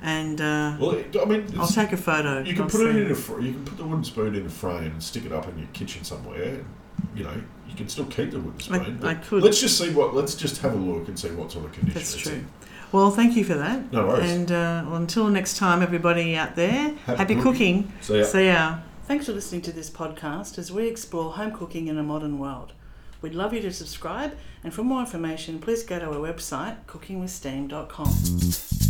and 0.00 0.40
uh, 0.40 0.76
Well, 0.80 0.96
I 1.20 1.24
mean, 1.26 1.46
I'll 1.58 1.66
take 1.68 1.92
a 1.92 1.96
photo. 1.98 2.40
you 2.40 2.54
can 2.54 2.62
I'll 2.62 2.70
put 2.70 2.80
it 2.86 2.96
in 2.96 3.12
a 3.12 3.14
fr- 3.14 3.40
you 3.40 3.52
can 3.52 3.64
put 3.66 3.76
the 3.76 3.84
wooden 3.84 4.04
spoon 4.04 4.34
in 4.34 4.46
a 4.46 4.48
frame 4.48 4.92
and 4.92 5.02
stick 5.02 5.26
it 5.26 5.32
up 5.32 5.46
in 5.48 5.58
your 5.58 5.68
kitchen 5.74 6.02
somewhere. 6.02 6.64
You 7.14 7.24
know, 7.24 7.42
you 7.68 7.74
can 7.76 7.88
still 7.90 8.06
keep 8.06 8.30
the 8.30 8.40
wooden 8.40 8.58
spoon. 8.60 8.80
I 8.80 8.90
but 8.90 9.22
could. 9.24 9.42
let's 9.42 9.60
just 9.60 9.76
see 9.76 9.90
what. 9.90 10.14
Let's 10.14 10.34
just 10.34 10.62
have 10.62 10.72
a 10.72 10.76
look 10.76 11.08
and 11.08 11.18
see 11.18 11.28
what 11.30 11.52
sort 11.52 11.66
of 11.66 11.72
condition 11.72 11.94
That's 12.00 12.14
it's 12.14 12.22
true. 12.22 12.32
in. 12.36 12.48
Well, 12.90 13.10
thank 13.10 13.36
you 13.36 13.44
for 13.44 13.54
that. 13.54 13.92
No 13.92 14.06
worries. 14.06 14.30
And 14.30 14.50
uh, 14.50 14.84
well, 14.86 14.96
until 14.96 15.28
next 15.28 15.58
time, 15.58 15.82
everybody 15.82 16.36
out 16.36 16.56
there, 16.56 16.94
Happy 17.04 17.18
happy 17.18 17.34
cooking. 17.34 17.82
cooking. 17.84 17.92
So 18.00 18.14
yeah. 18.14 18.24
See 18.24 18.46
ya. 18.46 18.78
Thanks 19.12 19.26
for 19.26 19.32
listening 19.32 19.60
to 19.60 19.72
this 19.72 19.90
podcast 19.90 20.56
as 20.56 20.72
we 20.72 20.88
explore 20.88 21.32
home 21.34 21.52
cooking 21.52 21.88
in 21.88 21.98
a 21.98 22.02
modern 22.02 22.38
world. 22.38 22.72
We'd 23.20 23.34
love 23.34 23.52
you 23.52 23.60
to 23.60 23.70
subscribe, 23.70 24.38
and 24.64 24.72
for 24.72 24.82
more 24.82 25.00
information, 25.00 25.58
please 25.58 25.82
go 25.82 25.98
to 25.98 26.06
our 26.06 26.14
website, 26.14 26.86
cookingwithsteam.com. 26.86 28.81